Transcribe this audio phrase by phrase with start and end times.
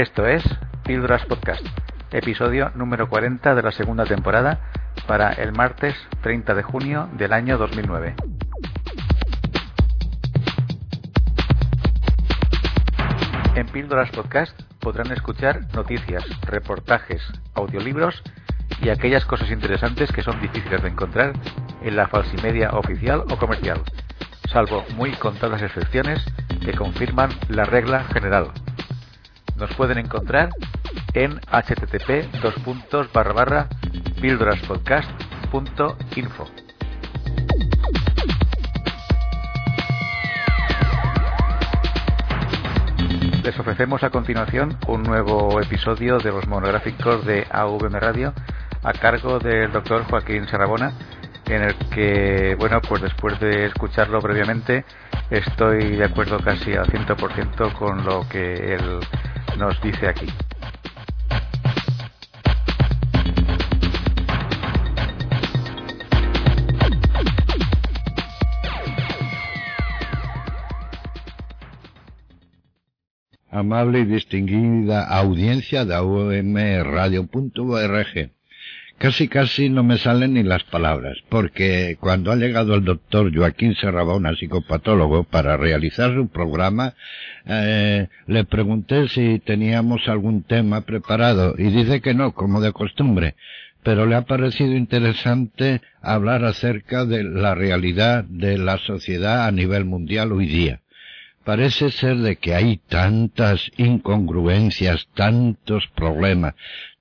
[0.00, 0.42] Esto es
[0.82, 1.60] Píldoras Podcast,
[2.10, 4.58] episodio número 40 de la segunda temporada
[5.06, 8.14] para el martes 30 de junio del año 2009.
[13.56, 17.20] En Píldoras Podcast podrán escuchar noticias, reportajes,
[17.52, 18.22] audiolibros
[18.80, 21.34] y aquellas cosas interesantes que son difíciles de encontrar
[21.82, 23.82] en la falsimedia oficial o comercial,
[24.48, 26.24] salvo muy contadas excepciones
[26.64, 28.50] que confirman la regla general.
[29.60, 30.48] Nos pueden encontrar
[31.12, 32.24] en http
[34.22, 36.46] píldoraspodcast.info.
[43.44, 48.32] Les ofrecemos a continuación un nuevo episodio de los monográficos de AVM Radio
[48.82, 50.94] a cargo del doctor Joaquín Sarabona,
[51.44, 54.86] en el que, bueno, pues después de escucharlo previamente,
[55.28, 59.00] estoy de acuerdo casi al 100% con lo que él
[59.56, 60.26] nos dice aquí.
[73.52, 75.94] Amable y distinguida audiencia de
[76.82, 78.39] Radio.org.
[79.00, 83.74] Casi casi no me salen ni las palabras, porque cuando ha llegado el doctor Joaquín
[83.74, 86.92] Serrabona, psicopatólogo, para realizar su programa,
[87.46, 93.36] eh, le pregunté si teníamos algún tema preparado y dice que no, como de costumbre,
[93.82, 99.86] pero le ha parecido interesante hablar acerca de la realidad de la sociedad a nivel
[99.86, 100.82] mundial hoy día.
[101.42, 106.54] Parece ser de que hay tantas incongruencias, tantos problemas,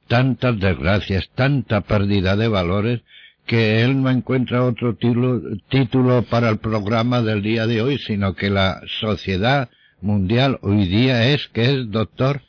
[0.09, 3.02] tantas desgracias, tanta pérdida de valores,
[3.45, 8.49] que él no encuentra otro título, para el programa del día de hoy, sino que
[8.49, 9.69] la sociedad
[10.01, 12.41] mundial hoy día es, que es, doctor?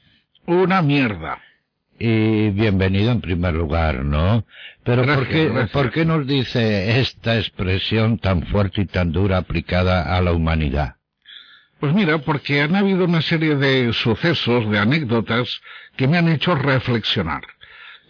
[0.47, 1.39] Una mierda.
[1.99, 4.47] Y bienvenido en primer lugar, ¿no?
[4.83, 10.17] Pero ¿por, qué, ¿por qué nos dice esta expresión tan fuerte y tan dura aplicada
[10.17, 10.97] a la humanidad?
[11.81, 15.63] Pues mira, porque han habido una serie de sucesos, de anécdotas,
[15.97, 17.41] que me han hecho reflexionar.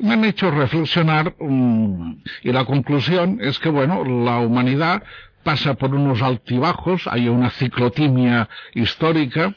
[0.00, 5.04] Me han hecho reflexionar mm, y la conclusión es que, bueno, la humanidad
[5.44, 9.54] pasa por unos altibajos, hay una ciclotimia histórica,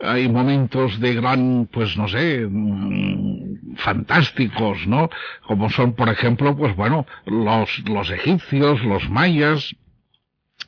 [0.00, 5.08] hay momentos de gran, pues no sé, mm, fantásticos, ¿no?
[5.46, 9.76] Como son, por ejemplo, pues bueno, los, los egipcios, los mayas,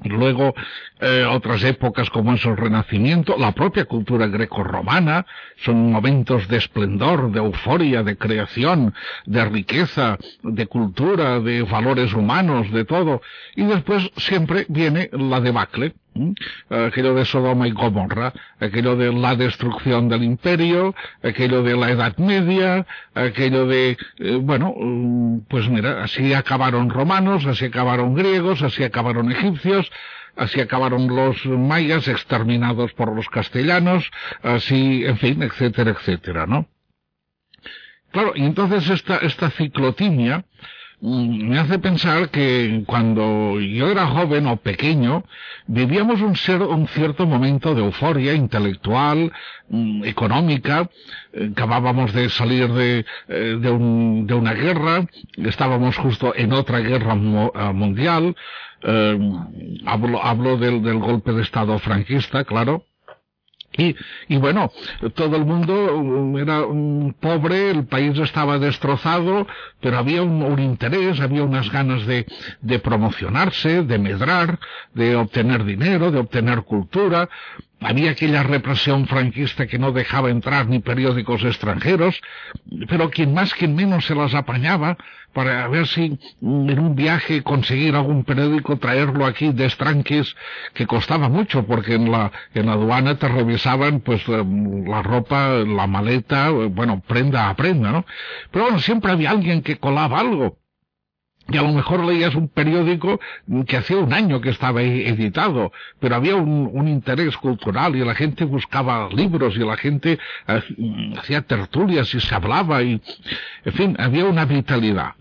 [0.04, 0.54] Luego,
[1.00, 5.26] eh, otras épocas como es el Renacimiento, la propia cultura greco-romana,
[5.56, 8.94] son momentos de esplendor, de euforia, de creación,
[9.26, 13.22] de riqueza, de cultura, de valores humanos, de todo.
[13.56, 15.94] Y después siempre viene la debacle,
[16.68, 22.16] aquello de Sodoma y Gomorra, aquello de la destrucción del imperio, aquello de la Edad
[22.18, 28.84] Media, aquello de, eh, bueno, mm, pues mira, así acabaron romanos, así acabaron griegos, así
[28.84, 29.90] acabaron egipcios,
[30.36, 34.10] así acabaron los mayas exterminados por los castellanos,
[34.42, 36.68] así, en fin, etcétera, etcétera, ¿no?
[38.10, 44.46] Claro, y entonces esta, esta ciclotimia, Mm, me hace pensar que cuando yo era joven
[44.46, 45.24] o pequeño,
[45.66, 49.32] vivíamos un, cierto momento de euforia intelectual,
[49.68, 50.90] mm, económica,
[51.32, 57.72] eh, acabábamos de salir de, eh, de, una guerra, estábamos justo en otra guerra eh,
[57.72, 58.34] mundial,
[59.86, 62.84] hablo, del, del golpe de Estado franquista, claro,
[63.78, 63.96] y,
[64.28, 64.72] y, bueno,
[65.14, 69.46] todo el mundo era un pobre, el país estaba destrozado,
[69.80, 72.26] pero había un, un interés, había unas ganas de,
[72.60, 74.58] de, promocionarse, de medrar,
[74.94, 77.28] de obtener dinero, de obtener cultura.
[77.80, 82.20] Había aquella represión franquista que no dejaba entrar ni periódicos extranjeros,
[82.88, 84.96] pero quien más, quien menos se las apañaba
[85.32, 90.34] para ver si en un viaje conseguir algún periódico, traerlo aquí de estranques,
[90.74, 94.44] que costaba mucho, porque en la, en la aduana te revisaban pues eh,
[94.86, 98.04] la ropa, la maleta, bueno, prenda a prenda, ¿no?
[98.50, 100.58] Pero bueno, siempre había alguien que colaba algo
[101.50, 103.20] y a lo mejor leías un periódico
[103.66, 108.44] que hacía un año que estaba editado, pero había un, interés cultural y la gente
[108.44, 110.62] buscaba libros y la gente eh,
[111.18, 113.00] hacía tertulias y se hablaba y,
[113.64, 115.14] en fin, había una vitalidad.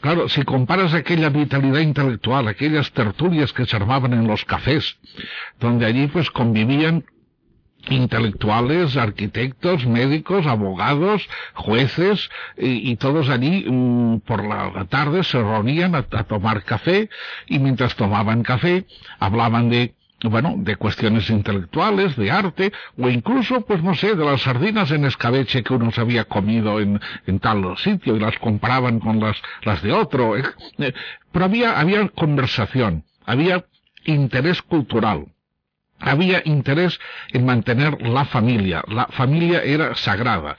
[0.00, 4.96] Claro, si comparas aquella vitalidad intelectual, aquellas tertulias que se armaban en los cafés,
[5.58, 7.04] donde allí pues convivían
[7.90, 16.02] intelectuales, arquitectos, médicos, abogados, jueces, y, todos allí mm, por la tarde se reunían a,
[16.02, 17.08] tomar café
[17.46, 18.86] y mientras tomaban café
[19.18, 19.94] hablaban de
[20.24, 25.04] bueno, de cuestiones intelectuales, de arte, o incluso, pues no sé, de las sardinas en
[25.04, 29.36] escabeche que uno se había comido en, en tal sitio y las comparaban con las,
[29.62, 30.36] las de otro.
[30.36, 30.42] Eh,
[30.78, 30.92] eh,
[31.30, 33.64] pero había, había conversación, había
[34.04, 35.26] interés cultural.
[36.00, 36.98] Había interés
[37.32, 38.82] en mantener la familia.
[38.88, 40.56] La familia era sagrada.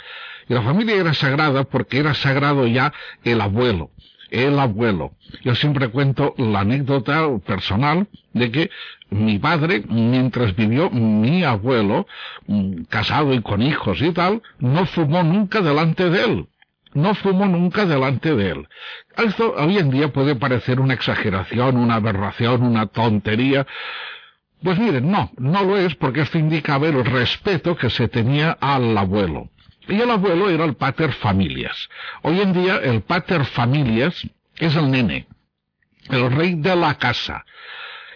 [0.47, 2.91] Y la familia era sagrada porque era sagrado ya
[3.23, 3.91] el abuelo
[4.31, 5.13] el abuelo.
[5.43, 8.69] Yo siempre cuento la anécdota personal de que
[9.09, 12.07] mi padre, mientras vivió mi abuelo,
[12.47, 16.47] mm, casado y con hijos y tal, no fumó nunca delante de él.
[16.93, 18.67] No fumó nunca delante de él.
[19.15, 23.67] Esto hoy en día puede parecer una exageración, una aberración, una tontería.
[24.61, 28.97] Pues miren, no, no lo es porque esto indicaba el respeto que se tenía al
[28.97, 29.49] abuelo.
[29.87, 31.89] Y el abuelo era el pater familias.
[32.21, 34.27] Hoy en día el pater familias
[34.57, 35.27] es el nene,
[36.09, 37.45] el rey de la casa.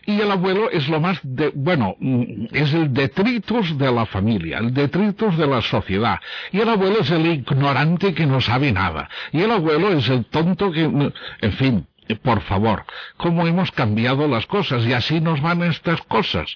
[0.06, 4.58] Y el abuelo es lo más de, bueno, mm, es el detritus de la familia,
[4.58, 6.20] el detritus de la sociedad.
[6.52, 9.10] Y el abuelo es el ignorante que no sabe nada.
[9.32, 11.88] Y el abuelo es el tonto que, en fin,
[12.22, 12.86] por favor,
[13.18, 16.56] cómo hemos cambiado las cosas y así nos van estas cosas.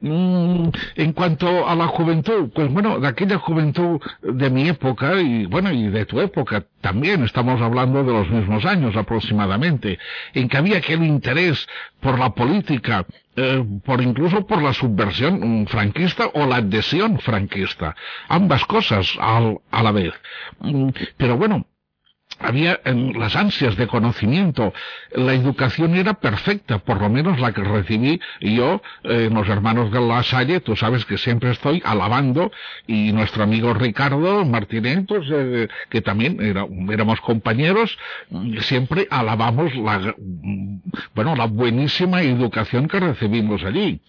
[0.00, 5.46] Mm, en cuanto a la juventud, pues bueno, de aquella juventud de mi época y
[5.46, 9.98] bueno, y de tu época también, estamos hablando de los mismos años aproximadamente,
[10.34, 11.66] en que había aquel interés
[12.00, 13.06] por la política,
[13.36, 17.96] eh, por incluso por la subversión franquista o la adhesión franquista,
[18.28, 20.12] ambas cosas a la vez.
[20.60, 21.66] Mm, pero bueno,
[22.38, 24.72] había en las ansias de conocimiento.
[25.12, 30.00] La educación era perfecta, por lo menos la que recibí yo, eh, los hermanos de
[30.00, 32.50] la Salle, tú sabes que siempre estoy alabando,
[32.86, 37.98] y nuestro amigo Ricardo Martínez, pues, eh, que también era, éramos compañeros,
[38.60, 40.14] siempre alabamos la,
[41.14, 44.00] bueno, la buenísima educación que recibimos allí.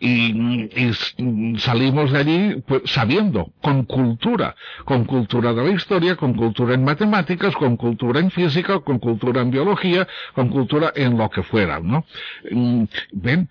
[0.00, 6.34] Y, y salimos de allí pues, sabiendo, con cultura, con cultura de la historia, con
[6.34, 11.30] cultura en matemáticas, con cultura en física, con cultura en biología, con cultura en lo
[11.30, 12.04] que fuera, ¿no?
[12.50, 13.48] Mm, ven,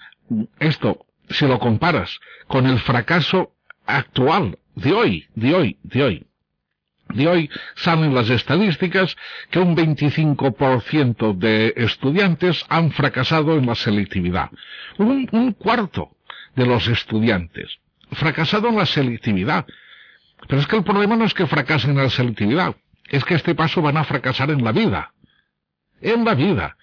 [0.60, 3.54] esto, si lo comparas con el fracaso
[3.86, 6.28] actual de hoy, de hoy, de hoy,
[7.14, 9.16] de hoy salen las estadísticas
[9.50, 14.50] que un 25% de estudiantes han fracasado en la selectividad.
[14.98, 16.12] Un, un, cuarto
[16.58, 17.80] de los estudiantes
[18.12, 19.66] fracasado en la selectividad.
[20.50, 22.76] Pero es que el problema no es que fracasen en la selectividad
[23.12, 25.12] es que este paso van a fracasar en la vida.
[26.02, 26.78] En la vida.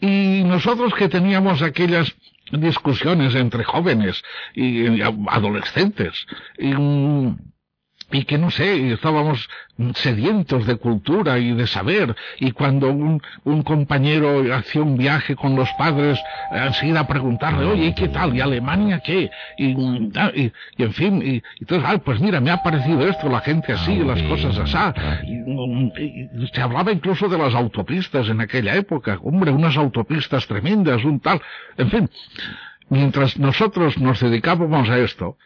[0.00, 2.14] Y nosotros que teníamos aquellas
[2.52, 4.22] discusiones entre jóvenes
[4.54, 6.26] y adolescentes,
[6.56, 6.72] y,
[8.12, 9.48] y que no sé, estábamos
[9.94, 15.56] sedientos de cultura y de saber, y cuando un, un compañero hacía un viaje con
[15.56, 16.20] los padres,
[16.52, 18.36] enseguida a preguntarle, oye, ¿qué tal?
[18.36, 19.30] ¿Y Alemania qué?
[19.56, 23.72] Y, y, en fin, y, entonces, ah, pues mira, me ha parecido esto, la gente
[23.72, 24.76] así, las cosas así.
[25.26, 31.20] Y, se hablaba incluso de las autopistas en aquella época, hombre, unas autopistas tremendas, un
[31.20, 31.40] tal,
[31.76, 32.10] en fin.
[32.88, 35.36] Mientras nosotros nos dedicábamos a esto,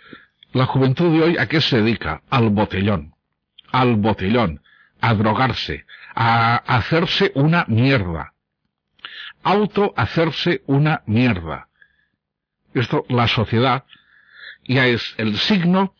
[0.54, 2.22] la juventud de hoy, ¿a qué se dedica?
[2.30, 3.14] Al botellón.
[3.72, 4.62] Al botellón.
[5.00, 5.84] A drogarse.
[6.14, 8.32] A hacerse una mierda.
[9.42, 11.68] Auto hacerse una mierda.
[12.72, 13.84] Esto, la sociedad,
[14.66, 15.94] ya es el signo,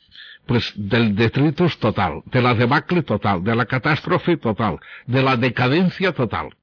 [0.47, 6.13] pues, del detritus total, de la debacle total, de la catástrofe total, de la decadencia
[6.13, 6.57] total.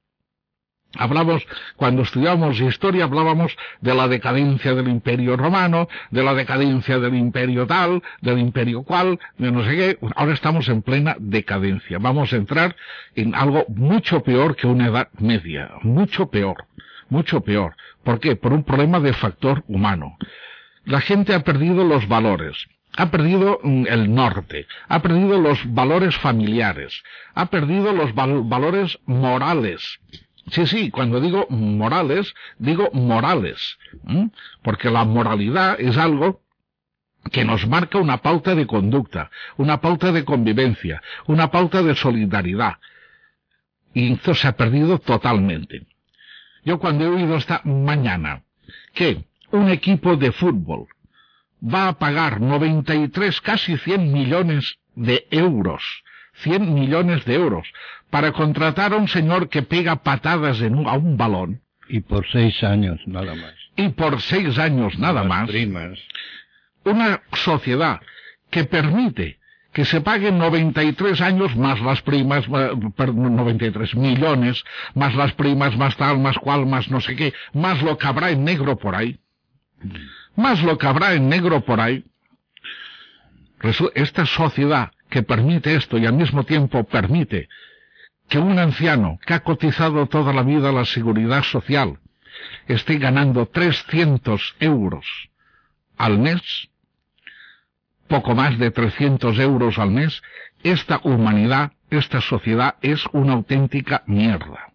[0.96, 1.46] Hablamos,
[1.76, 7.66] cuando estudiamos historia, hablábamos de la decadencia del imperio romano, de la decadencia del imperio
[7.66, 9.98] tal, del imperio cual, de no sé qué.
[10.16, 11.98] Ahora estamos en plena decadencia.
[11.98, 12.76] Vamos a entrar
[13.14, 15.70] en algo mucho peor que una edad media.
[15.82, 16.66] Mucho peor.
[17.08, 17.74] Mucho peor.
[18.04, 18.36] ¿Por qué?
[18.36, 20.16] Por un problema de factor humano.
[20.84, 26.16] La gente ha perdido los valores ha perdido mm, el norte, ha perdido los valores
[26.16, 27.02] familiares,
[27.34, 29.98] ha perdido los valores morales.
[30.50, 33.78] Sí, sí, cuando digo morales, digo morales,
[34.62, 36.42] porque la moralidad es algo
[37.30, 42.78] que nos marca una pauta de conducta, una pauta de convivencia, una pauta de solidaridad.
[43.94, 45.86] Y esto se ha perdido totalmente.
[46.64, 48.42] Yo cuando he oído esta mañana
[48.94, 50.88] que un equipo de fútbol
[51.62, 55.82] va a pagar 93, casi 100 millones de euros
[56.34, 57.66] 100 millones de euros
[58.10, 61.62] para contratar a un señor que pega patadas en un, a un balón.
[61.88, 63.54] Y por seis años nada más.
[63.76, 65.48] Y por seis años nada más.
[65.48, 65.98] Primas.
[66.84, 68.00] Una sociedad
[68.50, 69.38] que permite
[69.72, 74.62] que se paguen 93 años más las primas, 93 millones,
[74.94, 78.30] más las primas, más tal, más cual, más no sé qué, más lo que habrá
[78.30, 79.18] en negro por ahí.
[80.36, 82.04] más lo que habrá en negro por ahí.
[83.94, 87.50] Esta sociedad que permite esto y al mismo tiempo permite
[88.30, 91.98] que un anciano que ha cotizado toda la vida la seguridad social
[92.66, 95.06] esté ganando 300 euros
[95.98, 96.40] al mes,
[98.08, 100.22] poco más de 300 euros al mes,
[100.62, 104.72] esta humanidad, esta sociedad es una auténtica mierda.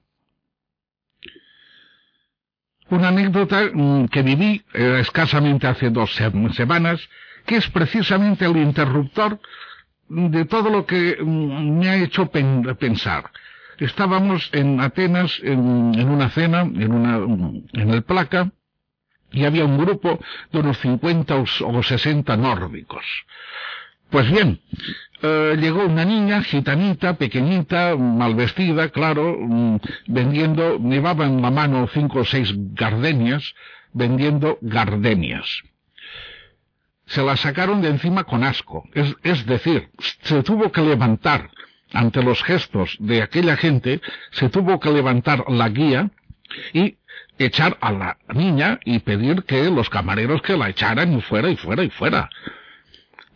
[2.89, 7.09] Una anécdota mm, que viví eh, escasamente hace dos semanas,
[7.47, 9.39] que es precisamente el interruptor
[10.09, 13.31] de todo lo que mm, me ha hecho pensar.
[13.77, 15.59] Estábamos en Atenas en,
[16.09, 17.17] una cena, en, una,
[17.73, 18.51] en el Placa,
[19.31, 20.19] y había un grupo
[20.51, 23.05] de unos 50 o 60 nórdicos.
[24.09, 24.61] Pues bien,
[25.21, 31.87] eh, llegó una niña gitanita, pequeñita, mal vestida, claro, mm, vendiendo, llevaba en la mano
[31.93, 33.53] cinco o seis gardenias,
[33.93, 35.63] vendiendo gardenias.
[37.07, 39.89] Se la sacaron de encima con asco, es, es decir,
[40.23, 41.49] se tuvo que levantar
[41.93, 46.11] ante los gestos de aquella gente, se tuvo que levantar la guía
[46.73, 46.97] y
[47.39, 51.55] echar a la niña y pedir que los camareros que la echaran y fuera y
[51.55, 52.29] fuera y fuera.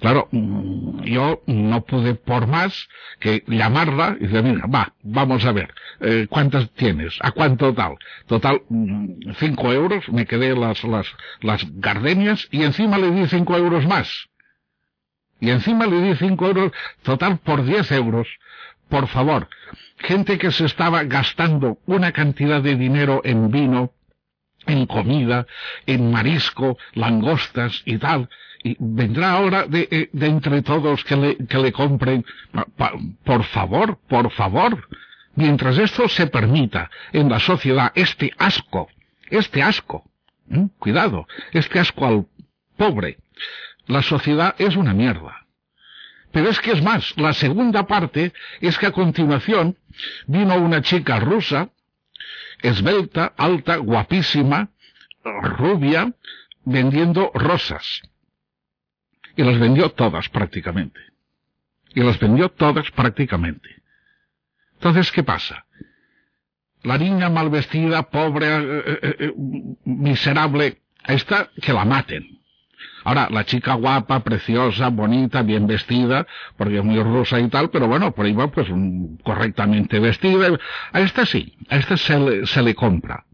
[0.02, 2.90] Claro, yo no pude por más
[3.20, 7.20] que llamarla y decir, mira, va, vamos a ver, eh, ¿cuántas tienes?
[7.22, 7.98] ¿A cuánto tal?
[8.26, 11.06] Total, mm, cinco euros, me quedé las, las,
[11.42, 14.28] las gardenias y encima le di cinco euros más.
[15.40, 16.72] Y encima le di cinco euros,
[17.04, 18.28] total por diez euros.
[18.90, 19.50] Por favor,
[20.00, 23.94] gente que se estaba gastando una cantidad de dinero en vino,
[24.66, 25.46] en comida,
[25.86, 28.30] en marisco, langostas y tal,
[28.64, 32.26] y vendrá ahora de, eh, de entre todos que le, que le compren.
[33.24, 34.88] por favor, por favor.
[35.36, 38.90] Mientras esto se permita en la sociedad, este asco,
[39.30, 40.04] este asco,
[40.78, 42.26] cuidado, este asco al
[42.76, 43.18] pobre,
[43.88, 45.46] la sociedad es una mierda.
[46.32, 49.78] Pero es que es más, la segunda parte es que a continuación
[50.28, 51.70] vino una chica rusa,
[52.62, 54.70] esbelta, alta, guapísima,
[55.24, 56.14] rubia,
[56.64, 58.02] vendiendo rosas.
[59.36, 61.00] Y las vendió todas prácticamente.
[61.94, 63.82] Y las vendió todas prácticamente.
[64.74, 65.66] Entonces, ¿qué pasa?
[66.84, 69.34] La niña mal vestida, pobre, eh, eh, eh,
[69.86, 72.40] miserable, esta que la maten.
[73.04, 77.88] Ahora, la chica guapa, preciosa, bonita, bien vestida, porque es muy rusa y tal, pero
[77.88, 78.68] bueno, por ahí va pues
[79.24, 80.58] correctamente vestida.
[80.92, 83.26] A esta sí, a esta se le, se le compra.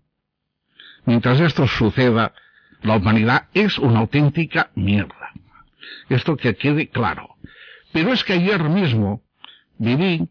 [1.05, 2.33] Mientras esto suceda,
[2.81, 5.16] la humanidad es una auténtica mierda.
[6.09, 7.35] Esto que quede claro.
[7.91, 9.21] Pero es que ayer mismo
[9.77, 10.27] viví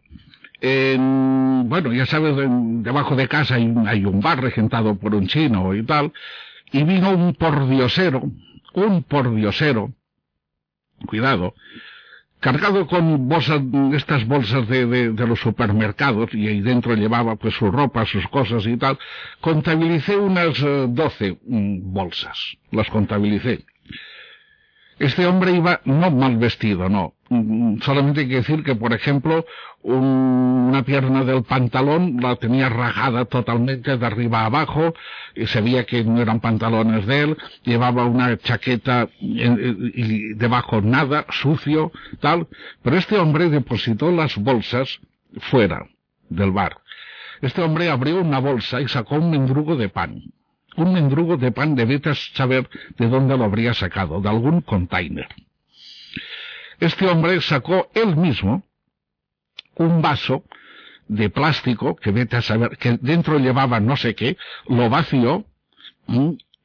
[0.60, 5.74] en, bueno, ya sabes, debajo de casa hay, hay un bar regentado por un chino
[5.74, 6.12] y tal,
[6.72, 8.22] y vino un pordiosero,
[8.74, 9.92] un pordiosero,
[11.06, 11.54] cuidado,
[12.40, 13.60] cargado con bolsas,
[13.92, 18.66] estas bolsas de, de, los supermercados, y ahí dentro llevaba pues su ropa, sus cosas
[18.66, 18.98] y tal,
[19.40, 23.64] contabilicé unas eh, doce mm, bolsas, las contabilicé.
[24.98, 27.12] Este hombre iba no mal vestido, no.
[27.28, 29.44] Mm, solamente hay que decir que, por ejemplo,
[29.82, 34.94] una pierna del pantalón la tenía rajada totalmente de arriba a abajo,
[35.34, 41.26] y se veía que no eran pantalones de él, llevaba una chaqueta y debajo nada,
[41.30, 42.46] sucio, tal.
[42.82, 45.00] Pero este hombre depositó las bolsas
[45.50, 45.86] fuera
[46.30, 46.78] del bar.
[47.42, 50.22] Este hombre abrió una bolsa y sacó un mendrugo de pan
[50.76, 55.28] un mendrugo de pan de vetas saber de dónde lo habría sacado, de algún container.
[56.78, 58.62] Este hombre sacó él mismo
[59.76, 60.44] un vaso
[61.08, 64.36] de plástico que vete saber que dentro llevaba no sé qué,
[64.68, 65.44] lo vació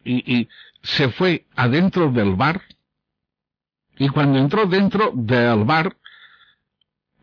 [0.03, 0.47] y,
[0.83, 2.61] se fue adentro del bar
[3.99, 5.95] y cuando entró dentro del bar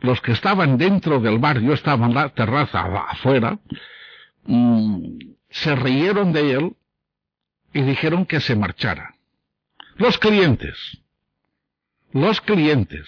[0.00, 3.58] los que estaban dentro del bar, yo estaba en la terraza afuera,
[5.50, 6.76] se rieron de él
[7.72, 9.14] y dijeron que se marchara.
[9.96, 10.76] Los clientes.
[12.12, 13.06] Los clientes.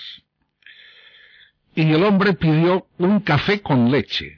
[1.75, 4.37] Y el hombre pidió un café con leche.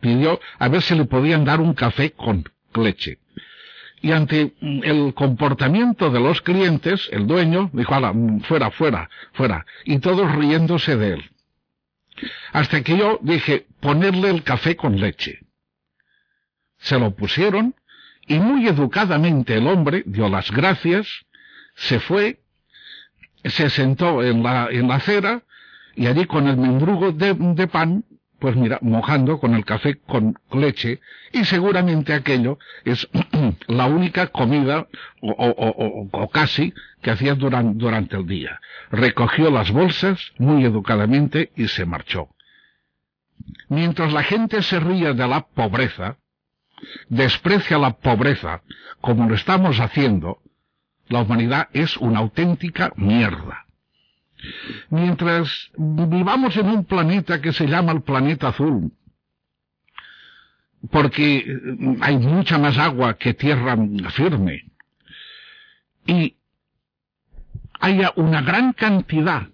[0.00, 2.44] Pidió a ver si le podían dar un café con
[2.74, 3.18] leche.
[4.02, 7.94] Y ante el comportamiento de los clientes, el dueño dijo,
[8.44, 9.66] fuera, fuera, fuera.
[9.84, 11.30] Y todos riéndose de él.
[12.52, 15.40] Hasta que yo dije, ponerle el café con leche.
[16.78, 17.74] Se lo pusieron
[18.30, 21.26] y muy educadamente el hombre dio las gracias,
[21.74, 22.38] se fue,
[23.42, 25.42] se sentó en la, en la acera
[25.96, 27.34] y allí con el mendrugo de,
[27.66, 28.04] pan
[28.38, 31.00] Pues mira, mojando con el café con leche
[31.32, 33.08] y seguramente aquello es
[33.66, 34.86] la única comida
[35.22, 36.72] o, casi
[37.02, 38.60] que hacía durante el día.
[38.92, 42.28] Recogió las bolsas muy educadamente y se marchó.
[43.68, 46.19] Mientras la gente se ría de la pobreza,
[47.08, 48.62] desprecia la pobreza
[49.00, 50.42] como lo estamos haciendo,
[51.08, 53.66] la humanidad es una auténtica mierda.
[54.88, 58.92] Mientras vivamos en un planeta que se llama el planeta azul,
[60.90, 61.44] porque
[62.00, 63.76] hay mucha más agua que tierra
[64.10, 64.70] firme,
[66.06, 66.36] y
[67.80, 69.48] haya una gran cantidad,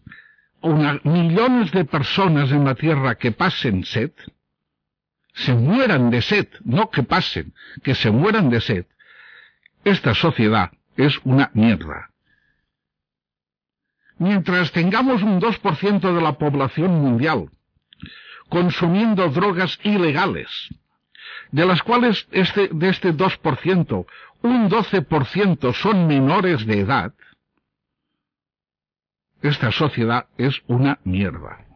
[0.61, 4.13] una, millones de personas en la Tierra que pasen sed,
[5.37, 7.53] se mueran de sed, no que pasen,
[7.85, 8.87] que se mueran de sed,
[9.85, 12.11] esta sociedad es una mierda.
[14.19, 17.51] Mientras tengamos un 2% de la población mundial
[18.49, 20.49] consumiendo drogas ilegales,
[21.51, 24.07] de las cuales este, de este 2%,
[24.43, 27.13] un 12% son menores de edad,
[29.43, 31.67] esta sociedad es una mierda.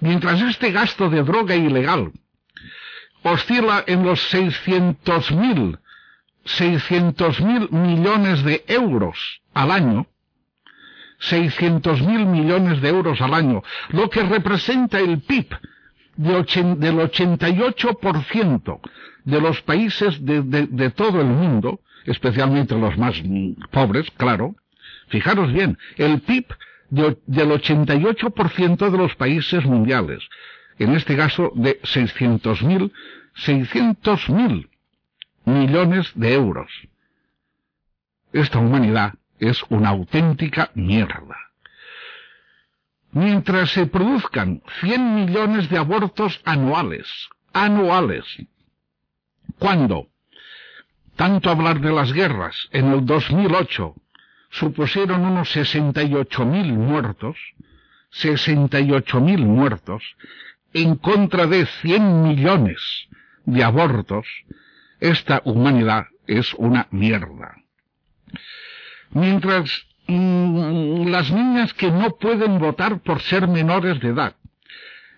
[0.00, 2.12] Mientras este gasto de droga ilegal
[3.22, 5.78] oscila en los 600.000
[6.44, 10.08] 600.000 millones de euros al año,
[11.20, 15.54] 600.000 millones de euros al año, lo que representa el PIB
[16.16, 18.80] del 88%
[19.24, 23.14] de los países de, todo el mundo, especialmente los más
[23.70, 24.56] pobres, claro.
[25.08, 26.46] Fijaros bien, el PIB
[26.90, 30.28] del 88% de los países mundiales,
[30.82, 32.92] en este caso de 600.000,
[33.36, 34.68] 600.000
[35.44, 36.70] millones de euros.
[38.32, 41.36] Esta humanidad es una auténtica mierda.
[43.12, 47.08] Mientras se produzcan 100 millones de abortos anuales,
[47.52, 48.24] anuales,
[49.58, 50.08] cuando
[51.16, 53.94] tanto hablar de las guerras en el 2008
[54.50, 57.36] supusieron unos 68 mil muertos,
[58.10, 60.02] 68 mil muertos,
[60.74, 63.08] en contra de 100 millones
[63.44, 64.26] de abortos,
[65.00, 67.56] esta humanidad es una mierda.
[69.10, 74.36] Mientras mm, las niñas que no pueden votar por ser menores de edad,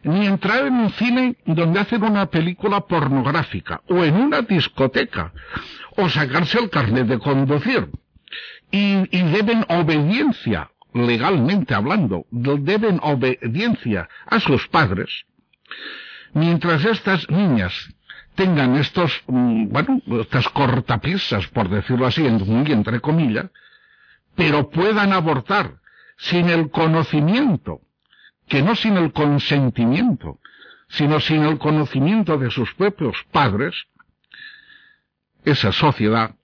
[0.03, 5.33] ni entrar en un cine donde hacen una película pornográfica, o en una discoteca,
[5.97, 7.89] o sacarse el carnet de conducir,
[8.71, 15.25] y, y deben obediencia, legalmente hablando, deben obediencia a sus padres,
[16.33, 17.73] mientras estas niñas
[18.35, 23.47] tengan estos, mm, bueno, estas cortapisas, por decirlo así, muy entre comillas,
[24.35, 25.77] pero puedan abortar
[26.17, 27.81] sin el conocimiento,
[28.49, 30.39] que no sin el consentimiento,
[30.89, 33.75] sino sin el conocimiento de sus propios padres,
[35.45, 36.35] esa sociedad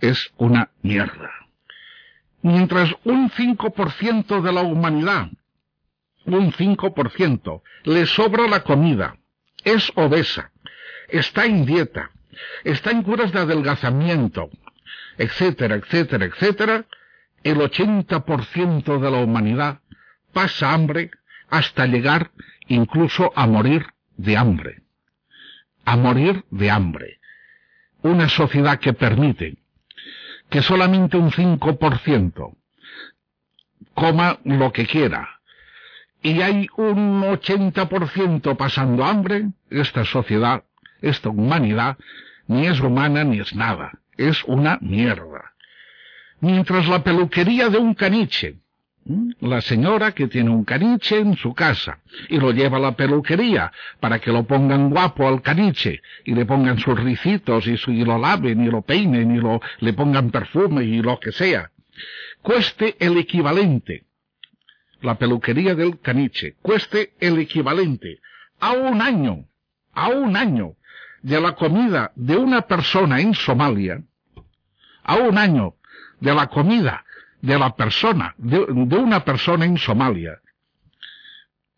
[0.00, 1.30] es una mierda.
[2.42, 5.28] Mientras un 5% de la humanidad,
[6.36, 9.16] un 5%, le sobra la comida,
[9.64, 10.50] es obesa,
[11.08, 12.10] está en dieta,
[12.64, 14.50] está en curas de adelgazamiento,
[15.16, 16.86] etcétera, etcétera, etcétera,
[17.42, 19.80] el 80% de la humanidad
[20.32, 21.10] pasa hambre
[21.48, 22.30] hasta llegar
[22.66, 23.86] incluso a morir
[24.16, 24.82] de hambre.
[25.84, 27.20] A morir de hambre.
[28.02, 29.56] Una sociedad que permite
[30.50, 32.56] que solamente un 5%
[33.94, 35.37] coma lo que quiera
[36.22, 40.62] y hay un 80% pasando hambre, esta sociedad
[41.00, 41.96] esta humanidad
[42.46, 45.52] ni es humana ni es nada, es una mierda.
[46.40, 48.56] Mientras la peluquería de un caniche,
[49.40, 53.72] la señora que tiene un caniche en su casa y lo lleva a la peluquería
[54.00, 58.62] para que lo pongan guapo al caniche y le pongan sus ricitos y, lo laven
[58.64, 61.70] y lo peinen y lo, le pongan perfume y lo que sea,
[62.42, 64.04] cueste el equivalente,
[65.00, 68.20] la peluquería del caniche, cueste el equivalente
[68.60, 69.44] a un año,
[69.92, 70.74] a un año
[71.22, 74.02] de la comida de una persona en Somalia,
[75.04, 75.74] a un año
[76.20, 77.04] de la comida
[77.40, 80.40] de la persona, de, una persona en Somalia,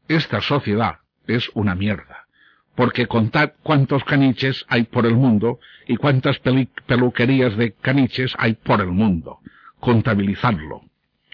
[0.09, 2.27] esta sociedad es una mierda.
[2.75, 8.81] Porque contad cuántos caniches hay por el mundo y cuántas peluquerías de caniches hay por
[8.81, 9.41] el mundo.
[9.81, 10.83] Contabilizarlo.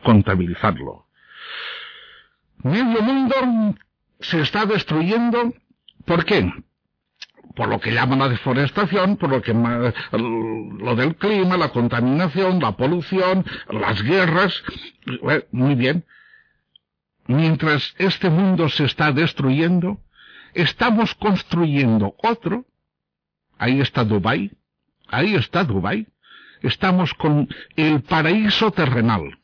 [0.03, 1.06] Contabilizarlo.
[2.62, 3.77] Medio mundo
[4.21, 5.55] se está destruyendo.
[6.05, 6.51] ¿Por qué?
[7.57, 12.73] por lo que llaman la deforestación, por lo que lo del clima, la contaminación, la
[12.73, 14.62] polución, las guerras,
[15.51, 16.05] muy bien.
[17.27, 19.99] Mientras este mundo se está destruyendo,
[20.53, 22.66] estamos construyendo otro.
[23.59, 24.53] Ahí está Dubái.
[25.09, 26.07] Ahí está Dubái.
[26.61, 29.38] Estamos con el paraíso terrenal.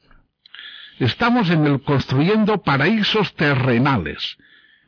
[1.03, 4.39] Estamos en el construyendo paraísos terrenales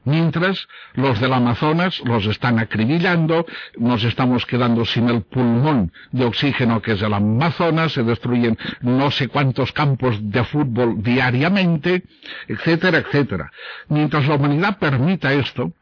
[0.05, 3.47] mientras los del Amazonas los están acribillando,
[3.79, 9.11] nos estamos quedando sin el pulmón de oxígeno que es el Amazonas, se destruyen no
[9.11, 12.05] sé cuántos campos de fútbol diariamente,
[12.49, 13.51] etcétera, etcétera.
[13.89, 15.73] Mientras la humanidad permita esto,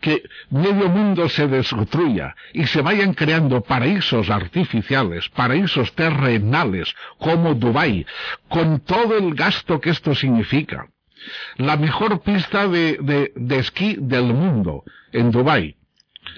[0.00, 8.06] que medio mundo se destruya y se vayan creando paraísos artificiales, paraísos terrenales como Dubái,
[8.48, 10.88] con todo el gasto que esto significa,
[11.56, 15.76] la mejor pista de, esquí del mundo, en Dubái.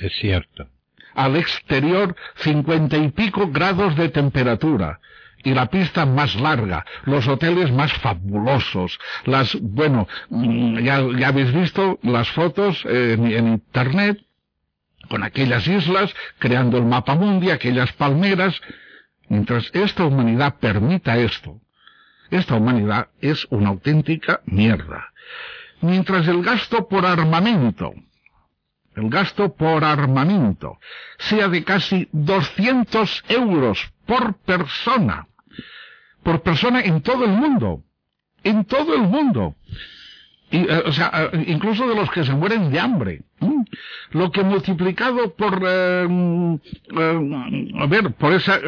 [0.00, 0.68] Desierto.
[1.14, 5.00] Al exterior, cincuenta y pico grados de temperatura.
[5.42, 11.98] Y la pista más larga, los hoteles más fabulosos, las, bueno, mm, ya, habéis visto
[12.02, 14.18] las fotos en, en internet,
[15.08, 18.60] con aquellas islas, creando el mapa mundial, aquellas palmeras,
[19.28, 21.60] mientras esta humanidad permita esto,
[22.30, 25.12] esta humanidad es una auténtica mierda.
[25.80, 27.92] Mientras el gasto por armamento,
[28.94, 30.78] el gasto por armamento,
[31.18, 35.26] sea de casi 200 euros por persona,
[36.22, 37.82] por persona en todo el mundo,
[38.44, 39.54] en todo el mundo.
[40.52, 43.22] Eh, o sea, eh, incluso de los que se mueren de hambre.
[44.10, 46.58] Lo que multiplicado por, eh,
[47.78, 48.58] a ver, por esa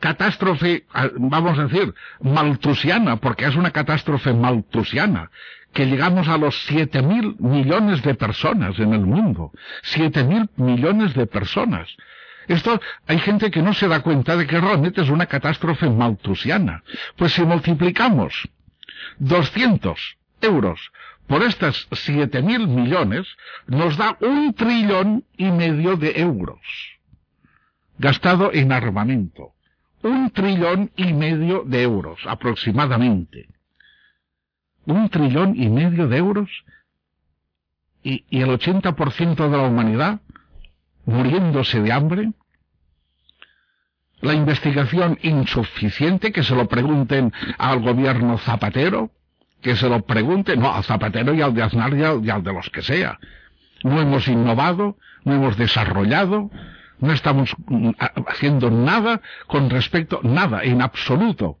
[0.00, 0.84] catástrofe,
[1.16, 5.30] vamos a decir, maltusiana, porque es una catástrofe maltusiana,
[5.72, 9.52] que llegamos a los siete mil millones de personas en el mundo.
[9.82, 11.88] Siete mil millones de personas.
[12.48, 16.82] Esto, hay gente que no se da cuenta de que realmente es una catástrofe maltusiana.
[17.16, 18.48] Pues si multiplicamos
[19.18, 20.92] 200 euros
[21.26, 23.26] por estas siete mil millones
[23.66, 26.60] nos da un trillón y medio de euros
[27.98, 29.52] gastado en armamento.
[30.02, 33.48] Un trillón y medio de euros aproximadamente.
[34.84, 36.50] Un trillón y medio de euros
[38.02, 40.20] y, y el 80% de la humanidad
[41.06, 42.32] muriéndose de hambre.
[44.20, 49.10] La investigación insuficiente, que se lo pregunten al gobierno Zapatero,
[49.62, 52.68] que se lo pregunte, no, al Zapatero y al de Aznar y al, de los
[52.70, 53.18] que sea.
[53.82, 56.50] No hemos innovado, no hemos desarrollado,
[56.98, 57.90] no estamos mm,
[58.26, 61.58] haciendo nada con respecto, nada, en absoluto,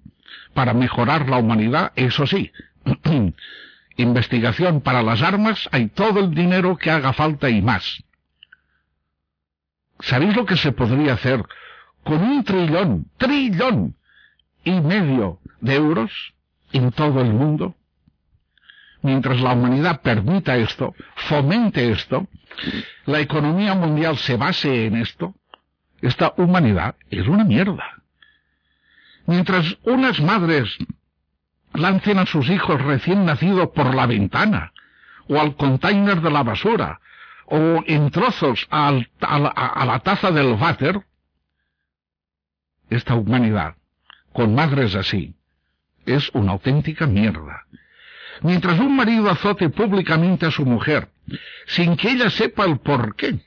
[0.54, 2.52] para mejorar la humanidad, eso sí.
[3.98, 8.02] Investigación para las armas, hay todo el dinero que haga falta y más.
[10.00, 11.42] ¿Sabéis lo que se podría hacer
[12.04, 13.96] con un trillón, trillón
[14.64, 16.12] y medio de euros
[16.72, 17.74] en todo el mundo?
[19.06, 22.26] mientras la humanidad permita esto, fomente esto,
[23.06, 25.34] la economía mundial se base en esto,
[26.02, 28.02] esta humanidad es una mierda.
[29.26, 30.76] Mientras unas madres
[31.72, 34.72] lancen a sus hijos recién nacidos por la ventana,
[35.28, 37.00] o al container de la basura,
[37.46, 41.00] o en trozos a, la, taza del váter,
[42.90, 43.76] esta humanidad,
[44.32, 45.34] con madres así,
[46.04, 47.64] es una auténtica mierda.
[48.42, 51.08] Mientras un marido azote públicamente a su mujer,
[51.66, 53.40] sin que ella sepa el por qué,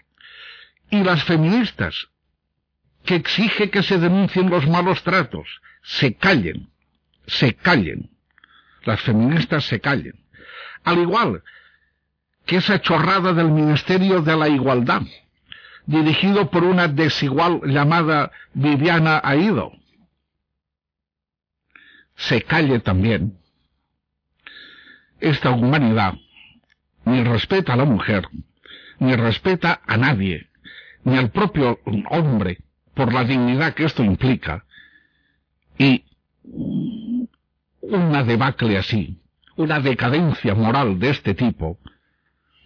[0.90, 2.10] y las feministas,
[3.06, 6.70] que exige que se denuncien los malos tratos, se callen,
[7.28, 8.10] se callen.
[8.84, 10.14] Las feministas se callen.
[10.84, 11.44] Al igual
[12.50, 15.04] que esa chorrada del Ministerio de la Igualdad,
[15.86, 19.72] dirigido por una desigual llamada Viviana Aido,
[22.16, 23.38] se calle también
[25.20, 26.16] esta humanidad.
[27.06, 28.28] Ni respeta a la mujer,
[28.98, 30.50] ni respeta a nadie,
[31.04, 32.64] ni al propio hombre,
[32.96, 34.66] por la dignidad que esto implica,
[35.78, 36.04] y
[37.82, 39.22] una debacle así,
[39.56, 41.78] una decadencia moral de este tipo,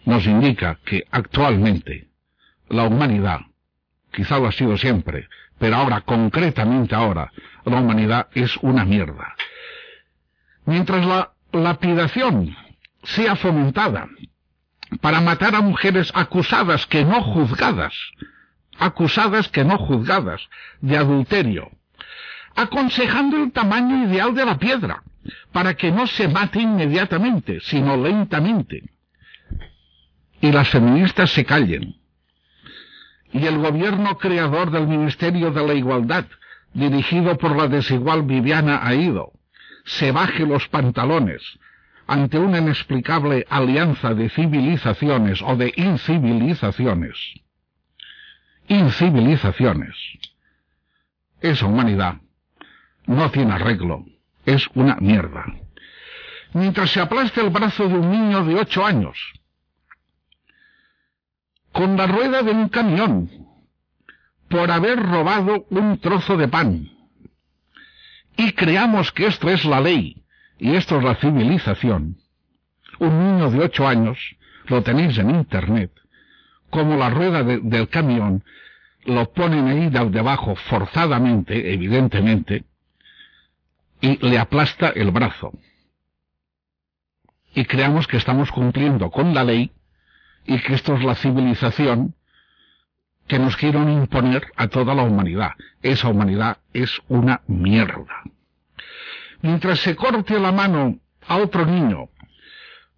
[0.06, 2.08] nos indica que actualmente
[2.70, 3.42] la humanidad,
[4.12, 5.28] quizá lo ha sido siempre,
[5.60, 7.32] pero ahora, concretamente ahora,
[7.66, 9.36] la humanidad es una mierda.
[10.66, 12.56] Mientras la lapidación
[13.04, 14.08] sea fomentada
[15.02, 17.94] para matar a mujeres acusadas que no juzgadas,
[18.78, 20.42] acusadas que no juzgadas
[20.82, 21.70] de adulterio,
[22.56, 25.04] aconsejando el tamaño ideal de la piedra,
[25.52, 28.93] para que no se mate inmediatamente, sino lentamente.
[30.44, 31.96] Y las feministas se callen.
[33.32, 36.26] Y el gobierno creador del Ministerio de la Igualdad,
[36.74, 39.32] dirigido por la desigual Viviana Aido,
[39.86, 41.42] se baje los pantalones
[42.08, 47.16] ante una inexplicable alianza de civilizaciones o de incivilizaciones,
[48.68, 49.96] incivilizaciones,
[51.40, 52.18] esa humanidad
[53.06, 54.04] no tiene arreglo,
[54.46, 55.46] es una mierda.
[56.52, 59.18] Mientras se aplasta el brazo de un niño de ocho años,
[61.74, 63.30] con la rueda de un camión,
[64.48, 66.90] por haber robado un trozo de pan,
[68.38, 70.24] y creamos que esto es la ley,
[70.60, 72.18] y esto es la civilización,
[73.00, 74.18] un niño de ocho años,
[74.68, 75.92] lo tenéis en internet,
[76.70, 78.44] como la rueda del camión,
[79.06, 82.64] lo ponen ahí debajo forzadamente, evidentemente,
[84.00, 85.52] y le aplasta el brazo.
[87.56, 89.72] Y creamos que estamos cumpliendo con la ley
[90.46, 92.16] y que esto es la civilización
[93.28, 95.52] que nos quieren imponer a toda la humanidad.
[95.82, 98.24] Esa humanidad es una mierda.
[99.42, 102.10] Mientras se corte la mano a otro niño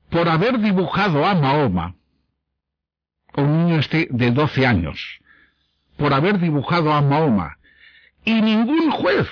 [0.09, 1.95] por haber dibujado a Mahoma,
[3.35, 5.19] un niño este de 12 años,
[5.97, 7.57] por haber dibujado a Mahoma,
[8.23, 9.27] y ningún juez,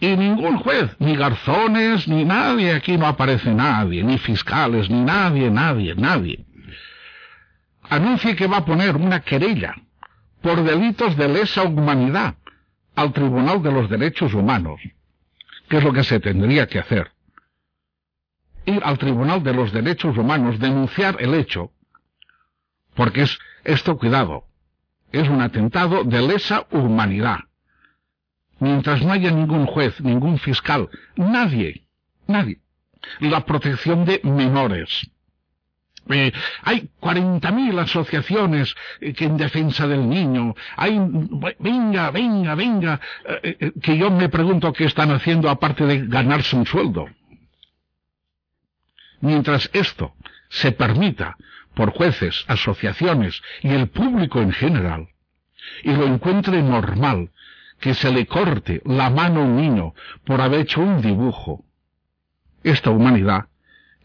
[0.00, 5.50] y ningún juez, ni garzones, ni nadie, aquí no aparece nadie, ni fiscales, ni nadie,
[5.50, 6.46] nadie, nadie,
[7.88, 9.74] anuncie que va a poner una querella
[10.40, 12.36] por delitos de lesa humanidad
[12.94, 14.80] al Tribunal de los Derechos Humanos,
[15.68, 17.12] que es lo que se tendría que hacer.
[18.66, 21.72] Ir al Tribunal de los Derechos Humanos, denunciar el hecho,
[22.94, 24.44] porque es esto, cuidado,
[25.12, 27.38] es un atentado de lesa humanidad.
[28.60, 31.86] Mientras no haya ningún juez, ningún fiscal, nadie,
[32.26, 32.60] nadie,
[33.20, 35.08] la protección de menores,
[36.10, 40.54] eh, hay 40.000 asociaciones eh, que en defensa del niño.
[40.76, 40.98] Hay,
[41.58, 43.00] venga, venga, venga,
[43.42, 47.06] eh, que yo me pregunto qué están haciendo aparte de ganarse un sueldo.
[49.20, 50.14] Mientras esto
[50.48, 51.36] se permita
[51.74, 55.08] por jueces, asociaciones y el público en general,
[55.82, 57.30] y lo encuentre normal
[57.80, 59.94] que se le corte la mano a un niño
[60.24, 61.64] por haber hecho un dibujo,
[62.64, 63.46] esta humanidad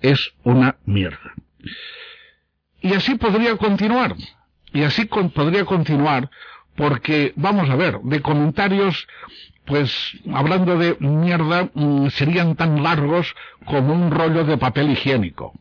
[0.02, 1.34] es una mierda.
[2.82, 4.16] Y así podría continuar.
[4.74, 6.30] Y así podría continuar
[6.76, 9.08] porque, vamos a ver, de comentarios,
[9.66, 9.92] pues
[10.34, 13.34] hablando de mierda, mm, serían tan largos
[13.66, 15.54] como un rollo de papel higiénico.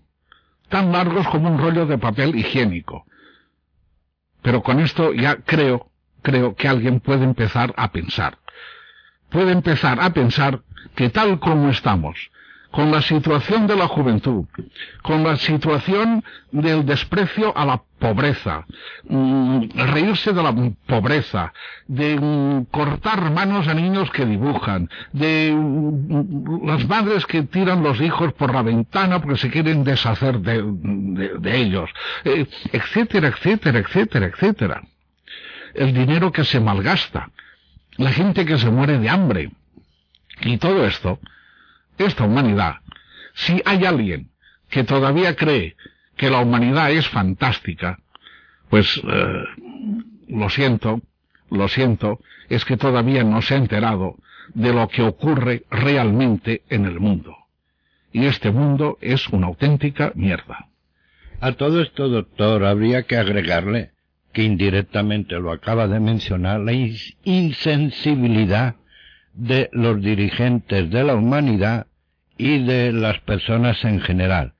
[0.69, 3.05] Tan largos como un rollo de papel higiénico.
[4.41, 5.91] Pero con esto ya creo,
[6.23, 8.39] creo que alguien puede empezar a pensar.
[9.29, 10.63] Puede empezar a pensar
[10.97, 12.32] que tal como estamos,
[12.73, 14.47] con la situación de la juventud,
[15.03, 18.65] con la situación del desprecio a la pobreza,
[19.05, 20.55] mm, reírse de la
[20.87, 21.53] pobreza,
[21.87, 28.01] de mm, cortar manos a niños que dibujan, de mm, las madres que tiran los
[28.01, 31.91] hijos por la ventana porque se quieren deshacer de, ellos,
[32.25, 34.83] eh, etcétera, etcétera, etcétera, etcétera.
[35.75, 37.31] El dinero que se malgasta,
[37.99, 39.51] la gente que se muere de hambre.
[40.41, 41.19] Y todo esto
[41.99, 42.77] esta humanidad,
[43.35, 44.31] si hay alguien
[44.69, 45.77] que todavía cree
[46.17, 47.99] que la humanidad es fantástica,
[48.69, 49.45] pues eh,
[50.29, 51.01] lo siento,
[51.51, 54.17] lo siento, es que todavía no se ha enterado
[54.55, 57.37] de lo que ocurre realmente en el mundo.
[58.13, 60.69] Y este mundo es una auténtica mierda.
[61.41, 63.91] A todo esto, doctor, habría que agregarle
[64.33, 66.73] que indirectamente lo acaba de mencionar, la
[67.25, 68.77] insensibilidad
[69.35, 71.87] de los dirigentes de la humanidad
[72.37, 74.55] y de las personas en general.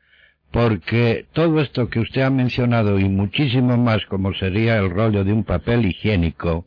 [0.51, 5.33] Porque todo esto que usted ha mencionado y muchísimo más como sería el rollo de
[5.33, 6.67] un papel higiénico,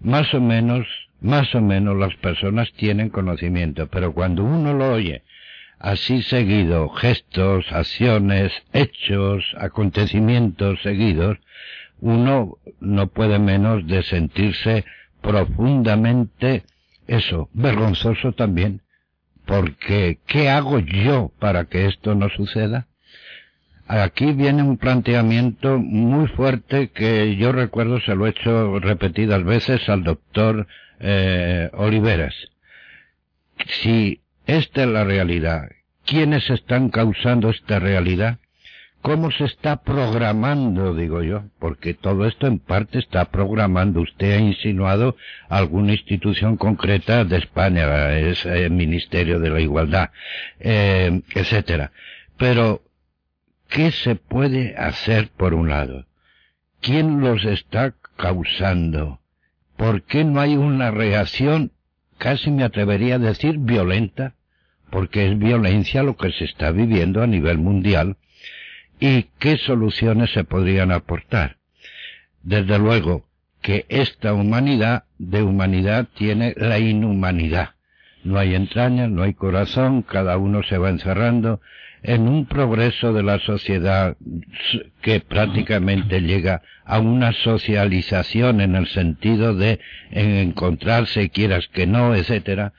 [0.00, 0.86] más o menos,
[1.20, 5.22] más o menos las personas tienen conocimiento, pero cuando uno lo oye
[5.78, 11.38] así seguido, gestos, acciones, hechos, acontecimientos seguidos,
[12.00, 14.84] uno no puede menos de sentirse
[15.20, 16.64] profundamente
[17.06, 18.82] eso, vergonzoso también,
[19.44, 22.86] porque ¿qué hago yo para que esto no suceda?
[23.86, 29.88] Aquí viene un planteamiento muy fuerte que yo recuerdo se lo he hecho repetidas veces
[29.88, 30.66] al doctor
[30.98, 32.34] eh, Oliveras.
[33.80, 35.68] Si esta es la realidad,
[36.04, 38.38] ¿quiénes están causando esta realidad?
[39.06, 44.00] Cómo se está programando, digo yo, porque todo esto en parte está programando.
[44.00, 45.14] Usted ha insinuado
[45.48, 50.10] alguna institución concreta de España, es el Ministerio de la Igualdad,
[50.58, 51.92] eh, etcétera.
[52.36, 52.82] Pero,
[53.68, 56.06] ¿qué se puede hacer por un lado?
[56.80, 59.20] ¿Quién los está causando?
[59.76, 61.70] ¿Por qué no hay una reacción,
[62.18, 64.34] casi me atrevería a decir, violenta?
[64.90, 68.16] porque es violencia lo que se está viviendo a nivel mundial
[69.00, 71.56] y qué soluciones se podrían aportar.
[72.42, 73.26] Desde luego
[73.60, 77.70] que esta humanidad de humanidad tiene la inhumanidad.
[78.22, 81.60] No hay entrañas, no hay corazón, cada uno se va encerrando
[82.02, 84.16] en un progreso de la sociedad
[85.02, 89.80] que prácticamente llega a una socialización en el sentido de
[90.10, 92.72] encontrarse, quieras que no, etcétera,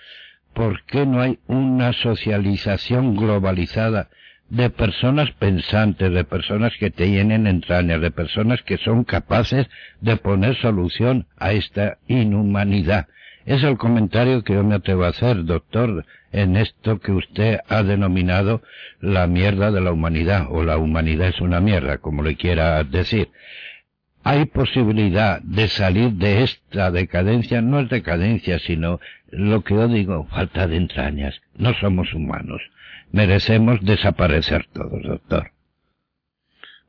[0.53, 4.09] ¿por qué no hay una socialización globalizada
[4.49, 9.67] de personas pensantes, de personas que tienen entrañas, de personas que son capaces
[10.01, 13.07] de poner solución a esta inhumanidad?
[13.45, 17.81] Es el comentario que yo me atrevo a hacer, doctor, en esto que usted ha
[17.83, 18.61] denominado
[18.99, 23.29] la mierda de la humanidad, o la humanidad es una mierda, como le quiera decir.
[24.23, 27.61] ¿Hay posibilidad de salir de esta decadencia?
[27.61, 28.99] No es decadencia, sino
[29.31, 31.39] lo que yo digo, falta de entrañas.
[31.57, 32.61] No somos humanos.
[33.11, 35.51] Merecemos desaparecer todos, doctor.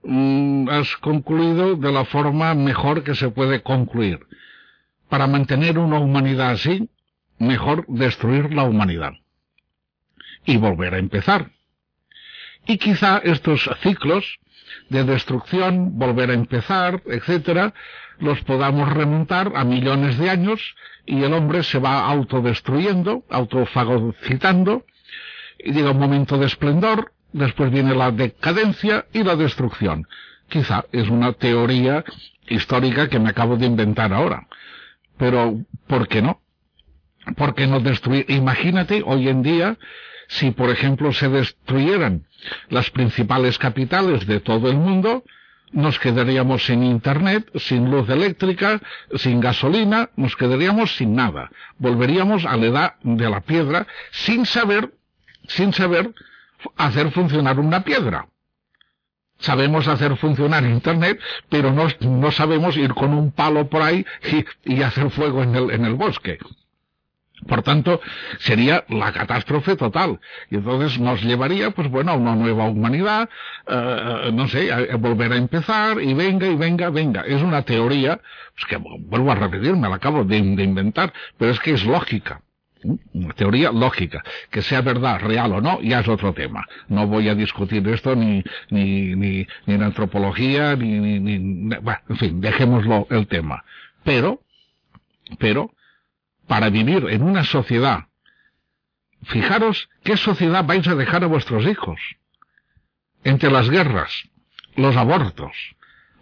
[0.03, 4.21] Mm, has concluido de la forma mejor que se puede concluir
[5.09, 6.89] para mantener una humanidad así,
[7.39, 9.13] mejor destruir la humanidad
[10.45, 11.51] y volver a empezar.
[12.67, 14.39] Y quizá estos ciclos
[14.89, 17.75] de destrucción, volver a empezar, etcétera,
[18.19, 20.75] los podamos remontar a millones de años
[21.07, 24.85] y el hombre se va autodestruyendo, autofagocitando,
[25.59, 30.07] y llega un momento de esplendor, después viene la decadencia y la destrucción.
[30.49, 32.05] Quizá es una teoría
[32.49, 34.47] histórica que me acabo de inventar ahora.
[35.19, 36.41] Pero, ¿por qué no?
[37.37, 38.25] ¿Por qué no destruir?
[38.29, 39.77] Imagínate hoy en día
[40.29, 42.27] si, por ejemplo, se destruyeran
[42.69, 45.25] las principales capitales de todo el mundo,
[45.73, 48.81] nos quedaríamos sin internet, sin luz eléctrica,
[49.17, 51.51] sin gasolina, nos quedaríamos sin nada.
[51.79, 54.93] Volveríamos a la edad de la piedra sin saber,
[55.49, 56.15] sin saber
[56.77, 58.29] hacer funcionar una piedra.
[59.41, 64.05] Sabemos hacer funcionar Internet, pero no, sabemos ir con un palo por ahí
[64.65, 66.39] y, hacer fuego en el, en el bosque.
[67.47, 68.01] Por tanto,
[68.41, 70.19] sería la catástrofe total.
[70.51, 73.29] Y entonces nos llevaría, pues bueno, a una nueva humanidad,
[73.69, 77.21] eh, no sé, a, volver a empezar, y venga, y venga, venga.
[77.23, 78.21] Es una teoría,
[78.55, 82.43] pues que vuelvo a repetir, me la acabo de inventar, pero es que es lógica.
[83.13, 84.23] Una teoría lógica.
[84.51, 86.67] Que sea verdad, real o no, ya es otro tema.
[86.89, 92.01] No voy a discutir esto ni, ni, ni, ni en antropología, ni, ni, ni, bueno,
[92.09, 93.65] en fin, dejémoslo el tema.
[94.05, 94.41] Pero,
[95.39, 95.73] pero,
[96.47, 98.07] para vivir en una sociedad,
[99.25, 102.01] fijaros qué sociedad vais a dejar a vuestros hijos.
[103.25, 104.29] Entre las guerras,
[104.77, 105.53] los abortos,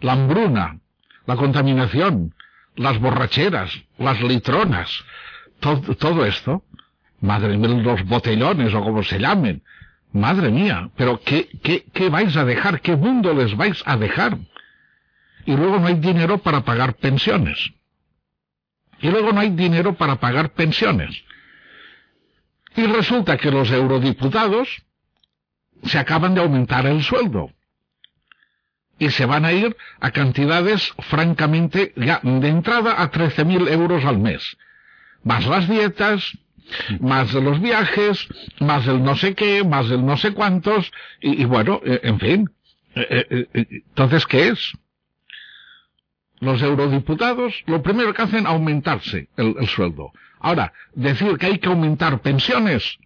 [0.01, 0.79] la hambruna,
[1.25, 2.33] la contaminación,
[2.75, 5.03] las borracheras, las litronas,
[5.59, 6.63] todo, esto,
[7.19, 9.63] madre mía, los botellones o como se llamen,
[10.13, 12.81] madre mía, pero ¿qué, qué, ¿qué vais a dejar?
[12.81, 14.37] ¿Qué mundo les vais a dejar?
[15.45, 17.71] Y luego no hay dinero para pagar pensiones.
[18.99, 21.23] Y luego no hay dinero para pagar pensiones.
[22.75, 24.83] Y resulta que los eurodiputados
[25.83, 27.51] se acaban de aumentar el sueldo.
[28.99, 34.57] Y se van a ir a cantidades francamente de entrada a 13.000 euros al mes
[35.27, 36.37] más las dietas,
[37.01, 38.27] más los viajes,
[38.59, 42.49] más el no sé qué, más el no sé cuántos, y, bueno, eh, en fin.
[42.95, 44.73] Eh, eh, entonces, ¿qué es?
[46.39, 50.11] Los eurodiputados lo primero que hacen es aumentarse el, el sueldo.
[50.39, 52.97] Ahora, decir que hay que aumentar pensiones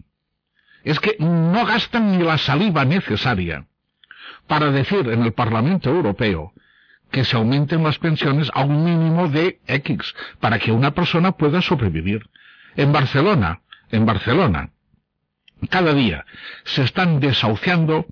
[0.83, 3.65] es que no gastan ni la saliva necesaria
[4.47, 6.53] para decir en el Parlamento Europeo
[7.11, 11.61] que se aumenten las pensiones a un mínimo de X para que una persona pueda
[11.61, 12.29] sobrevivir.
[12.75, 14.71] En Barcelona, en Barcelona,
[15.69, 16.25] cada día
[16.63, 18.05] se están desahuciando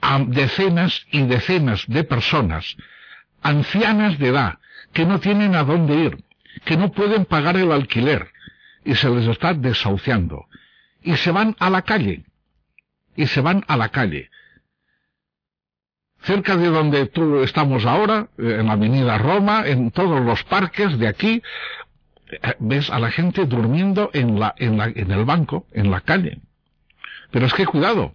[0.00, 2.76] a decenas y decenas de personas,
[3.40, 4.58] ancianas de edad,
[4.92, 6.24] que no tienen a dónde ir,
[6.64, 8.30] que no pueden pagar el alquiler,
[8.84, 10.46] y se les está desahuciando.
[11.02, 12.24] Y se van a la calle,
[13.16, 14.31] y se van a la calle
[16.22, 20.98] cerca de donde tú estamos ahora, eh, en la avenida Roma, en todos los parques
[20.98, 21.42] de aquí,
[22.30, 26.00] eh, ves a la gente durmiendo en, la, en, la, en el banco, en la
[26.00, 26.40] calle.
[27.30, 28.14] Pero es que cuidado,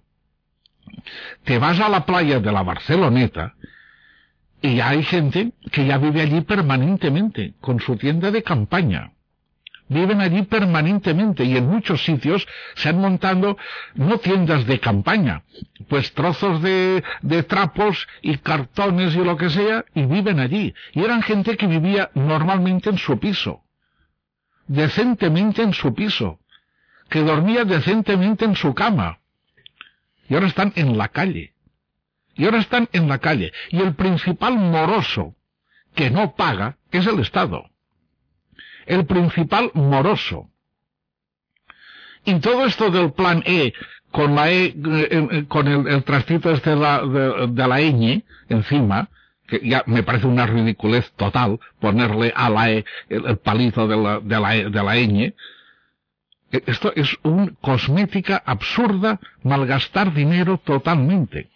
[1.44, 3.56] te vas a la playa de la Barceloneta
[4.62, 9.12] y hay gente que ya vive allí permanentemente, con su tienda de campaña
[9.90, 13.58] viven allí permanentemente y en muchos sitios se han montado
[13.96, 15.44] no tiendas de campaña,
[15.88, 20.74] pues trozos de, de trapos y cartones y lo que sea y viven allí.
[20.94, 23.62] Y eran gente que vivía normalmente en su piso,
[24.68, 26.40] decentemente en su piso,
[27.10, 29.20] que dormía decentemente en su cama.
[30.30, 31.54] Y ahora están en la calle.
[32.36, 33.54] Y ahora están en la calle.
[33.70, 35.36] Y el principal moroso
[35.96, 37.70] que no paga es el Estado.
[38.88, 40.50] El principal moroso.
[42.26, 43.74] Y todo esto del plan E,
[44.12, 49.10] con la E, eh, eh, con el, trastito este de la, de, la ñ encima,
[49.48, 54.20] que ya me parece una ridiculez total ponerle a la E el, palito de la,
[54.20, 55.34] de la, e, de la ñ,
[56.52, 61.50] e, esto es una cosmética absurda, malgastar dinero totalmente.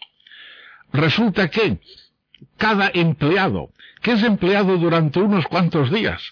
[0.92, 1.80] Resulta que
[2.56, 3.70] cada empleado,
[4.02, 6.22] que es empleado durante unos cuantos días,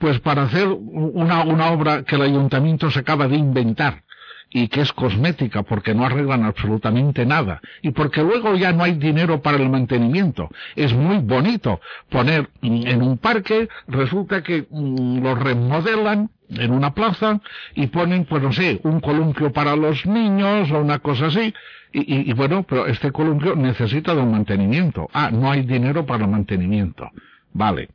[0.00, 4.02] pues para hacer una, una obra que el ayuntamiento se acaba de inventar,
[4.50, 8.94] y que es cosmética porque no arreglan absolutamente nada y porque luego ya no hay
[8.94, 10.50] dinero para el mantenimiento.
[10.74, 17.40] Es muy bonito poner en un parque, resulta que mm, lo remodelan en una plaza
[17.76, 21.54] y ponen, pues no sé, un columpio para los niños o una cosa así.
[21.92, 25.08] Y, y, bueno, pero este columpio necesita de un mantenimiento.
[25.12, 27.10] Ah, no hay dinero para el mantenimiento.
[27.52, 27.88] Vale.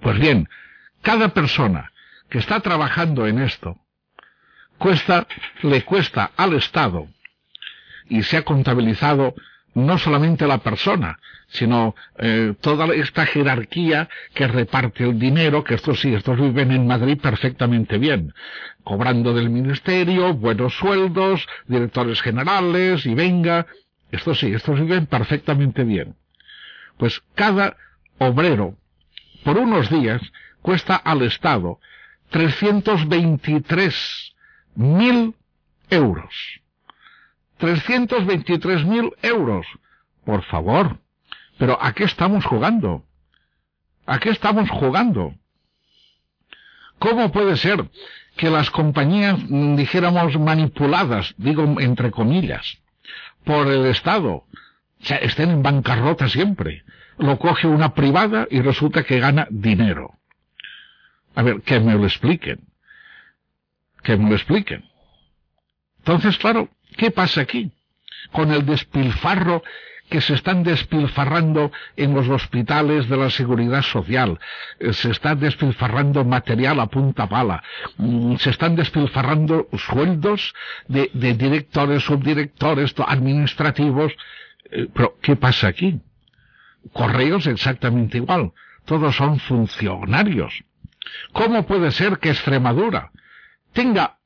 [0.00, 0.48] Pues bien,
[1.02, 1.92] cada persona
[2.28, 3.78] que está trabajando en esto,
[4.78, 5.26] cuesta,
[5.62, 7.08] le cuesta al Estado,
[8.08, 9.34] y se ha contabilizado
[9.74, 16.00] no solamente la persona, sino eh, toda esta jerarquía que reparte el dinero, que estos
[16.00, 18.34] sí, estos viven en Madrid perfectamente bien,
[18.82, 23.66] cobrando del ministerio, buenos sueldos, directores generales, y venga,
[24.10, 26.16] estos sí, estos viven perfectamente bien.
[26.96, 27.76] Pues cada
[28.18, 28.76] obrero,
[29.44, 30.20] por unos días,
[30.62, 31.78] cuesta al Estado
[32.30, 34.34] 323
[34.74, 35.34] mil
[35.90, 36.60] euros.
[37.58, 39.66] 323 mil euros.
[40.24, 40.98] Por favor.
[41.58, 43.04] Pero ¿a qué estamos jugando?
[44.06, 45.34] ¿A qué estamos jugando?
[46.98, 47.90] ¿Cómo puede ser
[48.36, 52.78] que las compañías, dijéramos, manipuladas, digo entre comillas,
[53.44, 54.44] por el Estado,
[55.00, 56.84] estén en bancarrota siempre?
[57.18, 60.19] Lo coge una privada y resulta que gana dinero.
[61.34, 62.70] A ver, que me lo expliquen
[64.02, 64.84] que me lo expliquen.
[65.98, 67.70] Entonces, claro, ¿qué pasa aquí?
[68.32, 69.62] Con el despilfarro
[70.08, 74.40] que se están despilfarrando en los hospitales de la seguridad social,
[74.80, 77.62] eh, se está despilfarrando material a punta pala,
[77.96, 80.52] mm, se están despilfarrando sueldos
[80.88, 84.12] de, directores, subdirectores, administrativos.
[84.72, 86.00] Eh, pero, ¿qué pasa aquí?
[86.92, 88.52] Correos exactamente igual.
[88.86, 90.64] Todos son funcionarios.
[91.32, 93.10] ¿Cómo puede ser que Extremadura,
[93.72, 94.18] tenga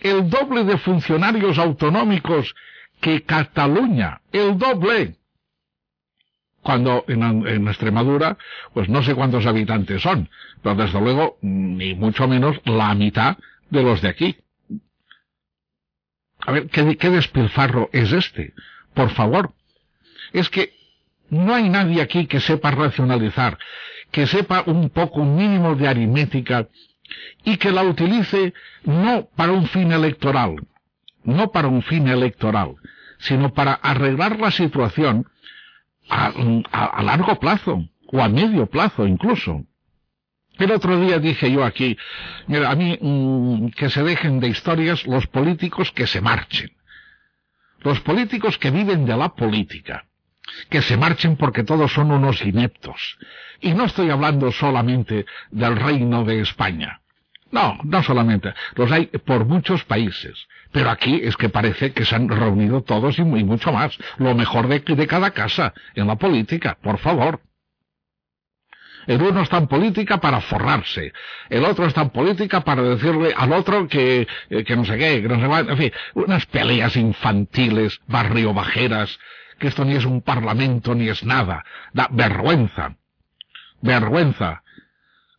[0.00, 2.54] el doble de funcionarios autonómicos
[3.00, 5.16] que Cataluña, el doble.
[6.62, 8.36] Cuando en, Extremadura,
[8.74, 10.28] pues no sé cuántos habitantes son,
[10.62, 13.38] pero desde luego ni mucho menos la mitad
[13.70, 14.36] de los de aquí.
[16.40, 18.54] A ver, ¿qué, despilfarro es este?
[18.94, 19.54] Por favor.
[20.32, 20.72] Es que
[21.30, 23.58] no hay nadie aquí que sepa racionalizar,
[24.10, 26.68] que sepa un poco, un mínimo de aritmética
[27.44, 28.54] y que la utilice
[28.84, 30.56] no para un fin electoral,
[31.24, 32.76] no para un fin electoral,
[33.18, 35.26] sino para arreglar la situación
[36.08, 39.64] a, largo plazo o a medio plazo incluso.
[40.58, 41.96] El otro día dije yo aquí,
[42.46, 46.70] mira, a mí mm, que se dejen de historias los políticos que se marchen.
[47.80, 50.06] Los políticos que viven de la política,
[50.70, 53.18] que se marchen porque todos son unos ineptos.
[53.60, 57.00] Y no estoy hablando solamente del reino de España.
[57.50, 58.52] No, no solamente.
[58.74, 60.46] Los hay por muchos países.
[60.70, 63.96] Pero aquí es que parece que se han reunido todos y, mucho más.
[64.18, 67.40] Lo mejor de, de cada casa en la política, por favor.
[69.06, 71.14] El uno está en política para forrarse.
[71.48, 75.22] El otro está en política para decirle al otro que, eh, que no sé qué,
[75.22, 75.72] que no sé qué.
[75.72, 79.18] En fin, unas peleas infantiles, barrio bajeras,
[79.58, 81.64] que esto ni es un parlamento ni es nada.
[81.92, 82.96] Da vergüenza.
[83.80, 84.62] Vergüenza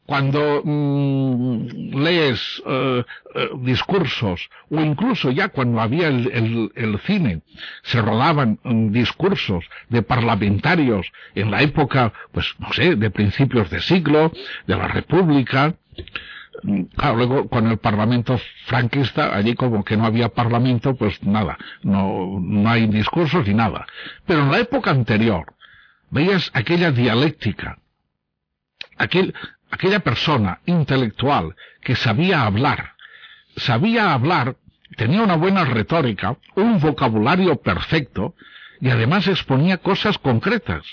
[0.09, 3.03] cuando mm, lees eh,
[3.36, 7.41] eh, discursos, o incluso ya cuando había el, cine,
[7.84, 13.82] se rodaban mm, discursos de parlamentarios en la época, pues no sé, de principios de
[13.82, 14.32] siglo,
[14.65, 15.76] de la República,
[16.95, 22.39] Claro, luego con el Parlamento franquista, allí como que no había Parlamento, pues nada, no,
[22.39, 23.86] no hay discursos ni nada.
[24.26, 25.53] Pero en la época anterior,
[26.10, 27.80] veías aquella dialéctica,
[28.97, 29.34] aquel,
[29.72, 32.93] aquella persona intelectual que sabía hablar,
[33.55, 34.57] sabía hablar,
[34.97, 38.36] tenía una buena retórica, un vocabulario perfecto
[38.82, 40.84] y además exponía cosas concretas.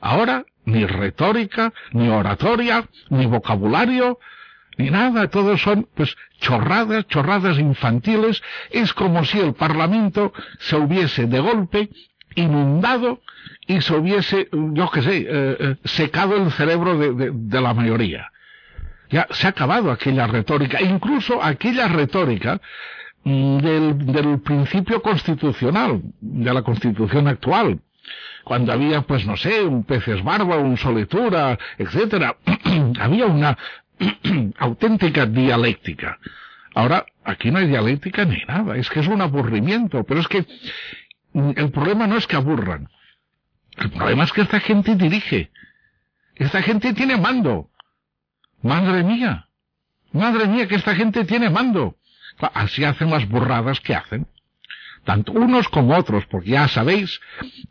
[0.00, 4.18] Ahora, ni retórica, ni oratoria, ni vocabulario,
[4.78, 11.26] ni nada, todo son pues chorradas, chorradas infantiles, es como si el Parlamento se hubiese
[11.26, 11.90] de golpe
[12.34, 13.20] inundado
[13.66, 18.30] y se hubiese, yo qué sé, eh, eh, secado el cerebro de, la mayoría.
[19.10, 22.60] Ya se ha acabado aquella retórica, incluso aquella retórica
[23.24, 27.78] mm, del, del principio constitucional, de la constitución actual,
[28.44, 32.36] cuando había, pues no sé, un peces barba, un solitura, etcétera,
[33.00, 33.56] había una
[34.58, 36.18] auténtica dialéctica.
[36.74, 40.46] Ahora, aquí no hay dialéctica ni nada, es que es un aburrimiento, pero es que
[41.34, 42.88] el problema no es que aburran,
[43.76, 45.50] el problema es que esta gente dirige,
[46.34, 47.68] esta gente tiene mando.
[48.62, 49.48] Madre mía,
[50.12, 51.96] madre mía, que esta gente tiene mando.
[52.54, 54.26] Así hacen las burradas que hacen
[55.04, 57.20] tanto unos como otros, porque ya sabéis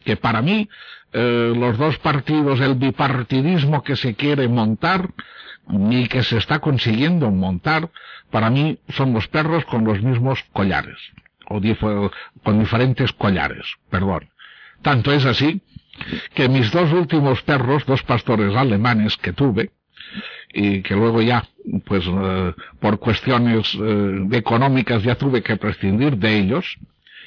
[0.03, 0.69] que para mí
[1.13, 5.09] eh, los dos partidos, el bipartidismo que se quiere montar
[5.71, 7.89] y que se está consiguiendo montar,
[8.29, 10.97] para mí son los perros con los mismos collares,
[11.47, 11.61] o
[12.43, 14.29] con diferentes collares, perdón.
[14.81, 15.61] Tanto es así
[16.33, 19.71] que mis dos últimos perros, dos pastores alemanes que tuve,
[20.53, 21.47] y que luego ya,
[21.85, 26.77] pues eh, por cuestiones eh, económicas ya tuve que prescindir de ellos,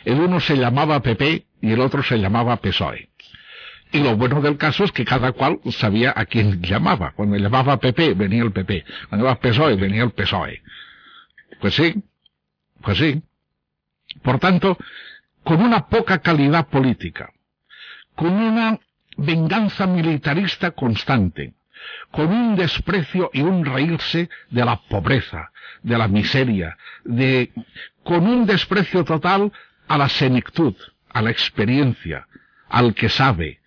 [0.05, 3.09] el uno se llamaba PP y el otro se llamaba PSOE.
[3.95, 7.13] Y lo bueno del caso es que cada cual sabía a quién llamaba.
[7.13, 8.85] Cuando llamaba PP, venía el PP.
[9.09, 10.65] Cuando llamaba PSOE, venía el PSOE.
[11.61, 12.03] Pues sí,
[12.83, 13.23] pues sí.
[14.21, 14.77] Por tanto,
[15.45, 17.33] con una poca calidad política,
[18.17, 18.81] con una
[19.17, 21.55] venganza militarista constante,
[22.11, 25.53] con un desprecio y un reírse de la pobreza,
[25.85, 27.53] de la miseria, de,
[28.03, 29.53] con un desprecio total
[29.87, 30.75] a la senectud,
[31.11, 32.27] a la experiencia,
[32.69, 33.61] al que sabe,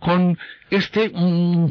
[0.00, 0.38] con
[0.70, 1.70] este mm,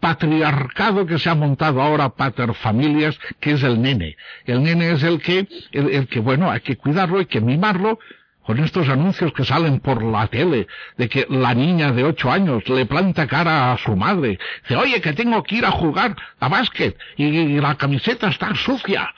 [0.00, 4.16] patriarcado que se ha montado ahora, paterfamilias, que es el nene.
[4.44, 7.98] El nene es el que, el, que, bueno, hay que cuidarlo, hay que mimarlo,
[8.42, 12.66] con estos anuncios que salen por la tele, de que la niña de ocho años
[12.68, 16.48] le planta cara a su madre, dice, oye, que tengo que ir a jugar a
[16.48, 19.12] básquet, y la camiseta está sucia,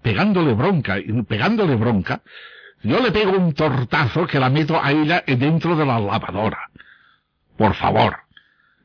[0.00, 2.22] pegándole bronca, y pegándole bronca,
[2.82, 6.69] yo le pego un tortazo que la meto a ella dentro de la lavadora.
[7.60, 8.20] Por favor.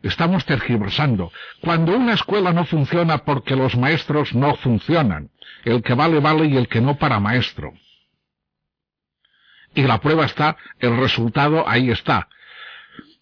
[0.03, 1.31] Estamos tergiversando.
[1.61, 5.29] Cuando una escuela no funciona porque los maestros no funcionan,
[5.63, 7.71] el que vale vale y el que no para maestro.
[9.73, 12.27] Y la prueba está, el resultado ahí está.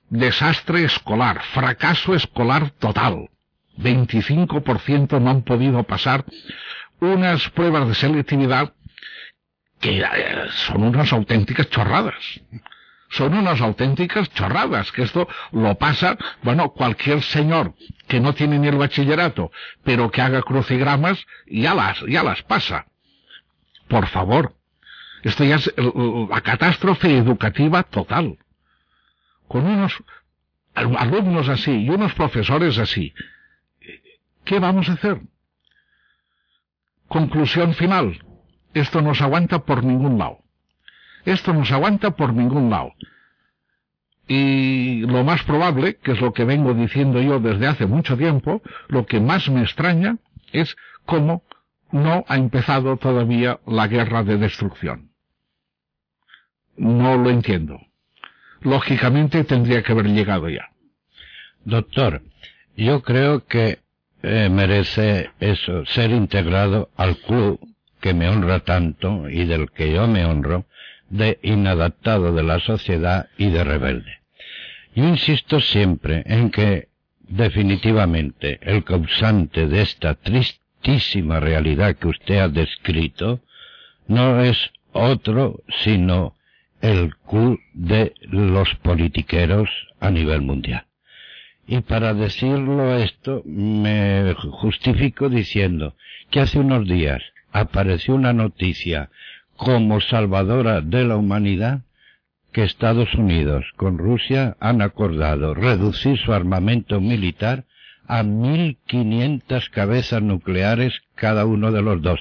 [0.09, 3.29] Desastre escolar, fracaso escolar total.
[3.77, 6.25] 25% no han podido pasar
[6.99, 8.73] unas pruebas de selectividad
[9.79, 12.41] que eh, son unas auténticas chorradas.
[13.13, 17.75] Son unas auténticas chorradas, que esto lo pasa, bueno, cualquier señor
[18.07, 19.51] que no tiene ni el bachillerato,
[19.83, 22.87] pero que haga crucigramas, ya las, ya las pasa.
[23.87, 24.55] Por favor.
[25.21, 28.37] Esto ya es la catástrofe educativa total.
[29.47, 29.93] Con unos
[30.73, 33.13] alumnos así y unos profesores así,
[34.43, 35.21] ¿qué vamos a hacer?
[37.07, 38.19] Conclusión final
[38.73, 40.42] esto no aguanta por ningún lado.
[41.25, 42.93] Esto no se aguanta por ningún lado.
[44.27, 48.61] Y lo más probable, que es lo que vengo diciendo yo desde hace mucho tiempo,
[48.87, 50.17] lo que más me extraña
[50.51, 51.43] es cómo
[51.91, 55.11] no ha empezado todavía la guerra de destrucción.
[56.77, 57.79] No lo entiendo.
[58.61, 60.69] Lógicamente tendría que haber llegado ya.
[61.65, 62.23] Doctor,
[62.75, 63.79] yo creo que
[64.23, 67.59] eh, merece eso, ser integrado al club
[67.99, 70.65] que me honra tanto y del que yo me honro,
[71.13, 74.17] de inadaptado de la sociedad y de rebelde.
[74.95, 76.89] Yo insisto siempre en que
[77.19, 83.41] definitivamente el causante de esta tristísima realidad que usted ha descrito
[84.07, 84.57] no es
[84.91, 86.35] otro sino
[86.81, 90.87] el cul de los politiqueros a nivel mundial.
[91.67, 95.95] Y para decirlo esto me justifico diciendo
[96.31, 99.11] que hace unos días apareció una noticia
[99.63, 101.81] como salvadora de la humanidad
[102.51, 107.65] que Estados Unidos con Rusia han acordado reducir su armamento militar
[108.05, 112.19] a 1.500 cabezas nucleares cada uno de los dos.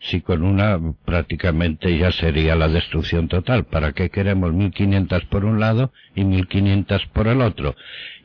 [0.00, 3.64] Si con una prácticamente ya sería la destrucción total.
[3.64, 7.74] ¿Para qué queremos 1.500 por un lado y 1.500 por el otro?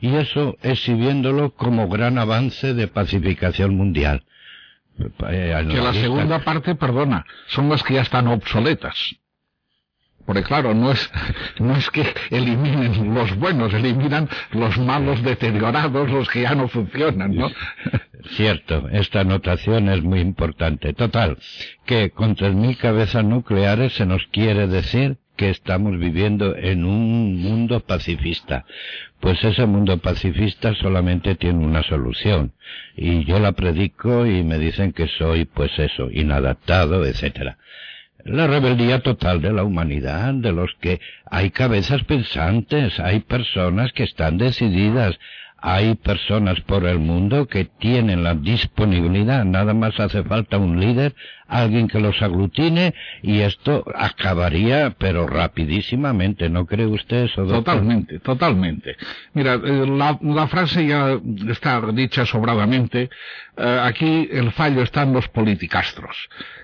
[0.00, 4.22] Y eso exhibiéndolo como gran avance de pacificación mundial.
[4.98, 9.16] Eh, que la segunda parte, perdona, son las que ya están obsoletas.
[10.24, 11.10] Porque claro, no es,
[11.58, 17.34] no es que eliminen los buenos, eliminan los malos deteriorados, los que ya no funcionan,
[17.34, 17.50] ¿no?
[18.30, 20.94] Cierto, esta anotación es muy importante.
[20.94, 21.36] Total,
[21.84, 27.80] que con 3.000 cabezas nucleares se nos quiere decir que estamos viviendo en un mundo
[27.80, 28.64] pacifista.
[29.20, 32.52] Pues ese mundo pacifista solamente tiene una solución.
[32.96, 37.58] Y yo la predico y me dicen que soy, pues eso, inadaptado, etcétera
[38.24, 44.04] la rebeldía total de la humanidad, de los que hay cabezas pensantes, hay personas que
[44.04, 45.18] están decididas,
[45.58, 51.14] hay personas por el mundo que tienen la disponibilidad, nada más hace falta un líder,
[51.48, 57.46] alguien que los aglutine y esto acabaría, pero rapidísimamente, ¿no cree usted eso?
[57.46, 58.96] Totalmente, totalmente.
[59.32, 61.18] Mira, eh, la, frase ya
[61.48, 63.10] está dicha sobradamente.
[63.56, 66.16] Eh, aquí el fallo está en los politicastros,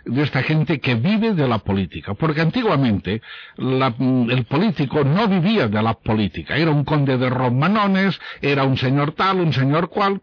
[0.04, 3.22] de esta gente que vive de la política, porque antiguamente
[3.58, 9.12] el político no vivía de la política, era un conde de Romanones, era un señor
[9.12, 10.20] tal, un señor cual,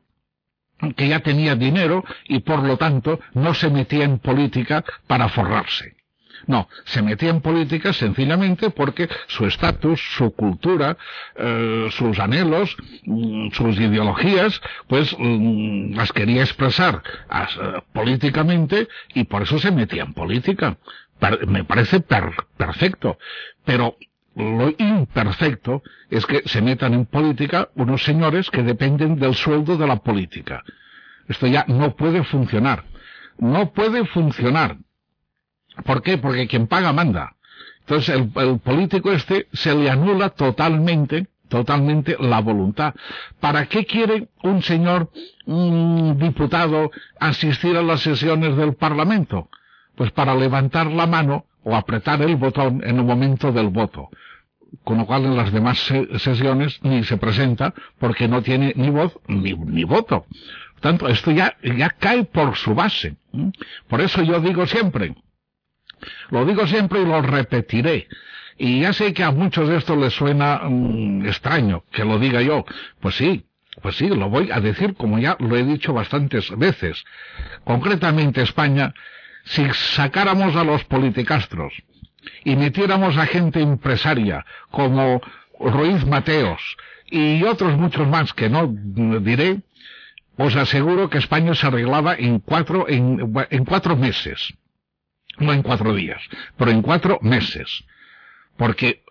[0.95, 5.97] que ya tenía dinero y por lo tanto no se metía en política para forrarse.
[6.45, 10.97] No, se metía en política sencillamente porque su estatus, su cultura,
[11.35, 12.75] eh, sus anhelos,
[13.05, 17.01] mm, sus ideologías, pues mm, las quería expresar
[17.31, 20.77] eh, políticamente y por eso se metía en política.
[21.47, 23.17] me parece perfecto.
[23.65, 23.97] Pero
[24.37, 25.81] lo imperfecto
[26.11, 30.63] es que se metan en política unos señores que dependen del sueldo de la política.
[31.27, 32.83] Esto ya no puede funcionar.
[33.39, 34.77] No puede funcionar.
[35.83, 36.19] ¿Por qué?
[36.19, 37.35] Porque quien paga manda.
[37.79, 42.93] Entonces el, político este se le anula totalmente, totalmente la voluntad.
[43.39, 45.09] ¿Para qué quiere un señor
[45.45, 49.49] un diputado asistir a las sesiones del Parlamento?
[49.95, 54.09] Pues para levantar la mano o apretar el botón en el momento del voto
[54.83, 55.79] con lo cual en las demás
[56.17, 60.25] sesiones ni se presenta porque no tiene ni voz ni, ni voto.
[60.73, 63.17] Por tanto, esto ya, ya cae por su base.
[63.87, 65.15] Por eso yo digo siempre,
[66.29, 68.07] lo digo siempre y lo repetiré.
[68.57, 72.41] Y ya sé que a muchos de esto les suena mm, extraño que lo diga
[72.41, 72.65] yo.
[72.99, 73.45] Pues sí,
[73.81, 77.03] pues sí, lo voy a decir como ya lo he dicho bastantes veces.
[77.63, 78.93] Concretamente España,
[79.47, 81.73] si sacáramos a los politicastros
[82.43, 85.21] y metiéramos a gente empresaria como
[85.59, 86.61] Ruiz Mateos
[87.05, 89.61] y otros muchos más que no diré,
[90.37, 94.53] os aseguro que España se arreglaba en cuatro, en, en cuatro meses.
[95.39, 96.21] No en cuatro días,
[96.57, 97.83] pero en cuatro meses.
[98.57, 99.03] Porque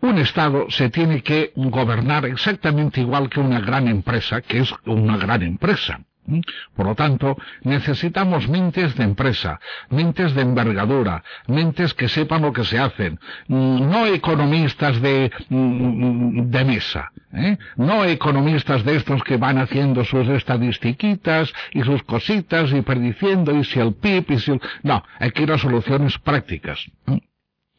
[0.00, 5.16] un Estado se tiene que gobernar exactamente igual que una gran empresa, que es una
[5.16, 6.00] gran empresa.
[6.26, 6.40] ¿Mm?
[6.74, 9.60] Por lo tanto, necesitamos mentes de empresa,
[9.90, 13.18] mentes de envergadura, mentes que sepan lo que se hacen,
[13.48, 17.58] mm, no economistas de, mm, de mesa, ¿eh?
[17.76, 23.64] no economistas de estos que van haciendo sus estadistiquitas y sus cositas y prediciendo y
[23.64, 24.60] si el PIB y si el...
[24.82, 26.86] No, hay que ir a soluciones prácticas.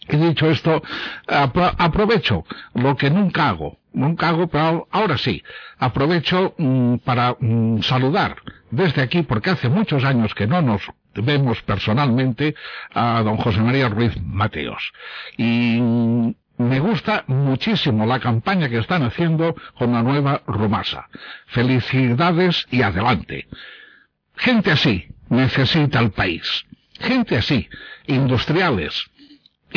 [0.08, 0.84] Y dicho esto,
[1.28, 5.44] aprovecho lo que nunca hago, nunca hago, pero ahora sí,
[5.80, 8.38] aprovecho mm, para mm, saludar
[8.70, 10.82] desde aquí, porque hace muchos años que no nos
[11.16, 12.56] vemos personalmente,
[12.94, 14.92] a don José María Ruiz Mateos.
[15.38, 21.10] Y mm, me gusta muchísimo la campaña que están haciendo con la nueva Rumasa.
[21.48, 23.48] Felicidades y adelante.
[24.36, 26.66] Gente así necesita el país.
[27.00, 27.68] Gente así,
[28.08, 29.10] industriales,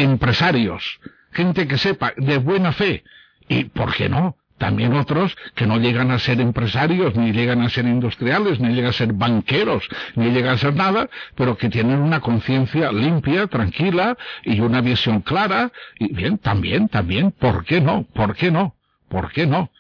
[0.03, 1.01] empresarios,
[1.33, 3.05] gente que sepa de buena fe,
[3.49, 4.37] y, ¿por qué no?
[4.59, 8.91] También otros que no llegan a ser empresarios, ni llegan a ser industriales, ni llegan
[8.91, 14.19] a ser banqueros, ni llegan a ser nada, pero que tienen una conciencia limpia, tranquila
[14.45, 15.71] y una visión clara.
[15.99, 18.05] Y bien, también, también, ¿por qué no?
[18.13, 18.75] ¿Por qué no?
[19.09, 19.71] ¿Por qué no?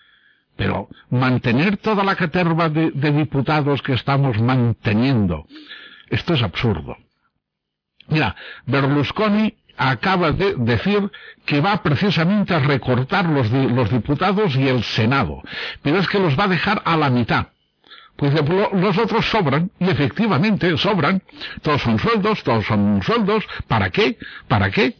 [0.56, 5.46] Pero mantener toda la caterva de, de diputados que estamos manteniendo,
[6.08, 6.96] esto es absurdo.
[8.06, 11.10] Mira, Berlusconi acaba de decir
[11.46, 15.42] que va precisamente a recortar los, los diputados y el Senado,
[15.82, 17.46] pero es que los va a dejar a la mitad.
[18.16, 18.34] Pues
[18.72, 21.22] los otros sobran, y efectivamente sobran.
[21.62, 23.44] Todos son sueldos, todos son sueldos.
[23.68, 24.18] ¿Para qué?
[24.48, 24.96] ¿Para qué?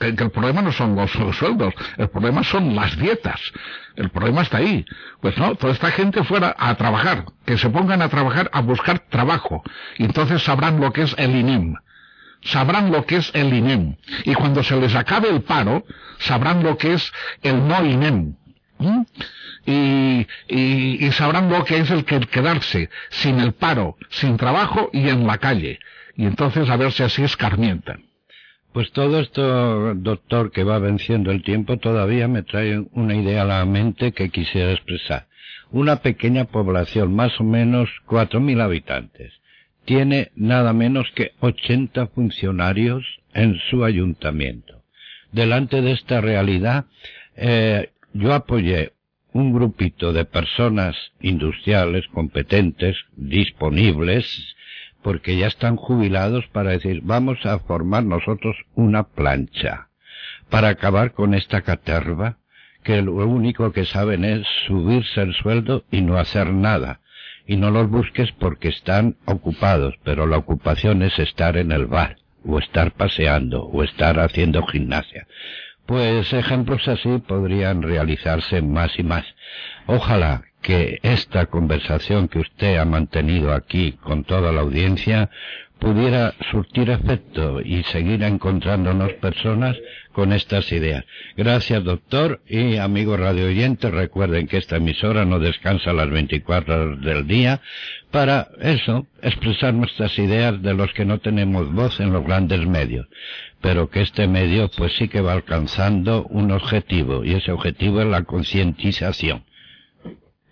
[0.00, 3.40] El problema no son los sueldos, el problema son las dietas.
[3.96, 4.84] El problema está ahí.
[5.22, 8.98] Pues no, toda esta gente fuera a trabajar, que se pongan a trabajar, a buscar
[9.08, 9.62] trabajo,
[9.96, 11.76] y entonces sabrán lo que es el INEM
[12.42, 13.96] sabrán lo que es el INEM.
[14.24, 15.84] Y cuando se les acabe el paro,
[16.18, 17.12] sabrán lo que es
[17.42, 18.36] el no INEM.
[19.64, 25.08] Y, y, sabrán lo que es el que quedarse sin el paro, sin trabajo y
[25.08, 25.78] en la calle.
[26.16, 28.04] Y entonces a ver si así escarmientan.
[28.72, 33.44] Pues todo esto, doctor, que va venciendo el tiempo, todavía me trae una idea a
[33.44, 35.26] la mente que quisiera expresar.
[35.70, 39.32] Una pequeña población, más o menos cuatro mil habitantes,
[39.84, 43.04] tiene nada menos que 80 funcionarios
[43.34, 44.82] en su ayuntamiento.
[45.32, 46.86] Delante de esta realidad,
[47.36, 48.92] eh, yo apoyé
[49.32, 54.54] un grupito de personas industriales competentes, disponibles,
[55.02, 59.88] porque ya están jubilados para decir, vamos a formar nosotros una plancha
[60.48, 62.36] para acabar con esta caterva
[62.84, 67.00] que lo único que saben es subirse el sueldo y no hacer nada.
[67.46, 72.16] Y no los busques porque están ocupados, pero la ocupación es estar en el bar,
[72.44, 75.26] o estar paseando, o estar haciendo gimnasia.
[75.86, 79.24] Pues ejemplos así podrían realizarse más y más.
[79.86, 85.28] Ojalá que esta conversación que usted ha mantenido aquí con toda la audiencia
[85.82, 89.76] pudiera surtir efecto y seguir encontrándonos personas
[90.12, 91.04] con estas ideas.
[91.36, 97.00] Gracias, doctor, y amigos radio oyentes, recuerden que esta emisora no descansa las 24 horas
[97.00, 97.60] del día
[98.12, 103.08] para eso, expresar nuestras ideas de los que no tenemos voz en los grandes medios,
[103.60, 108.06] pero que este medio pues sí que va alcanzando un objetivo, y ese objetivo es
[108.06, 109.42] la concientización.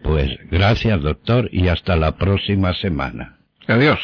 [0.02, 3.38] Pues gracias, doctor, y hasta la próxima semana.
[3.66, 3.98] Adiós.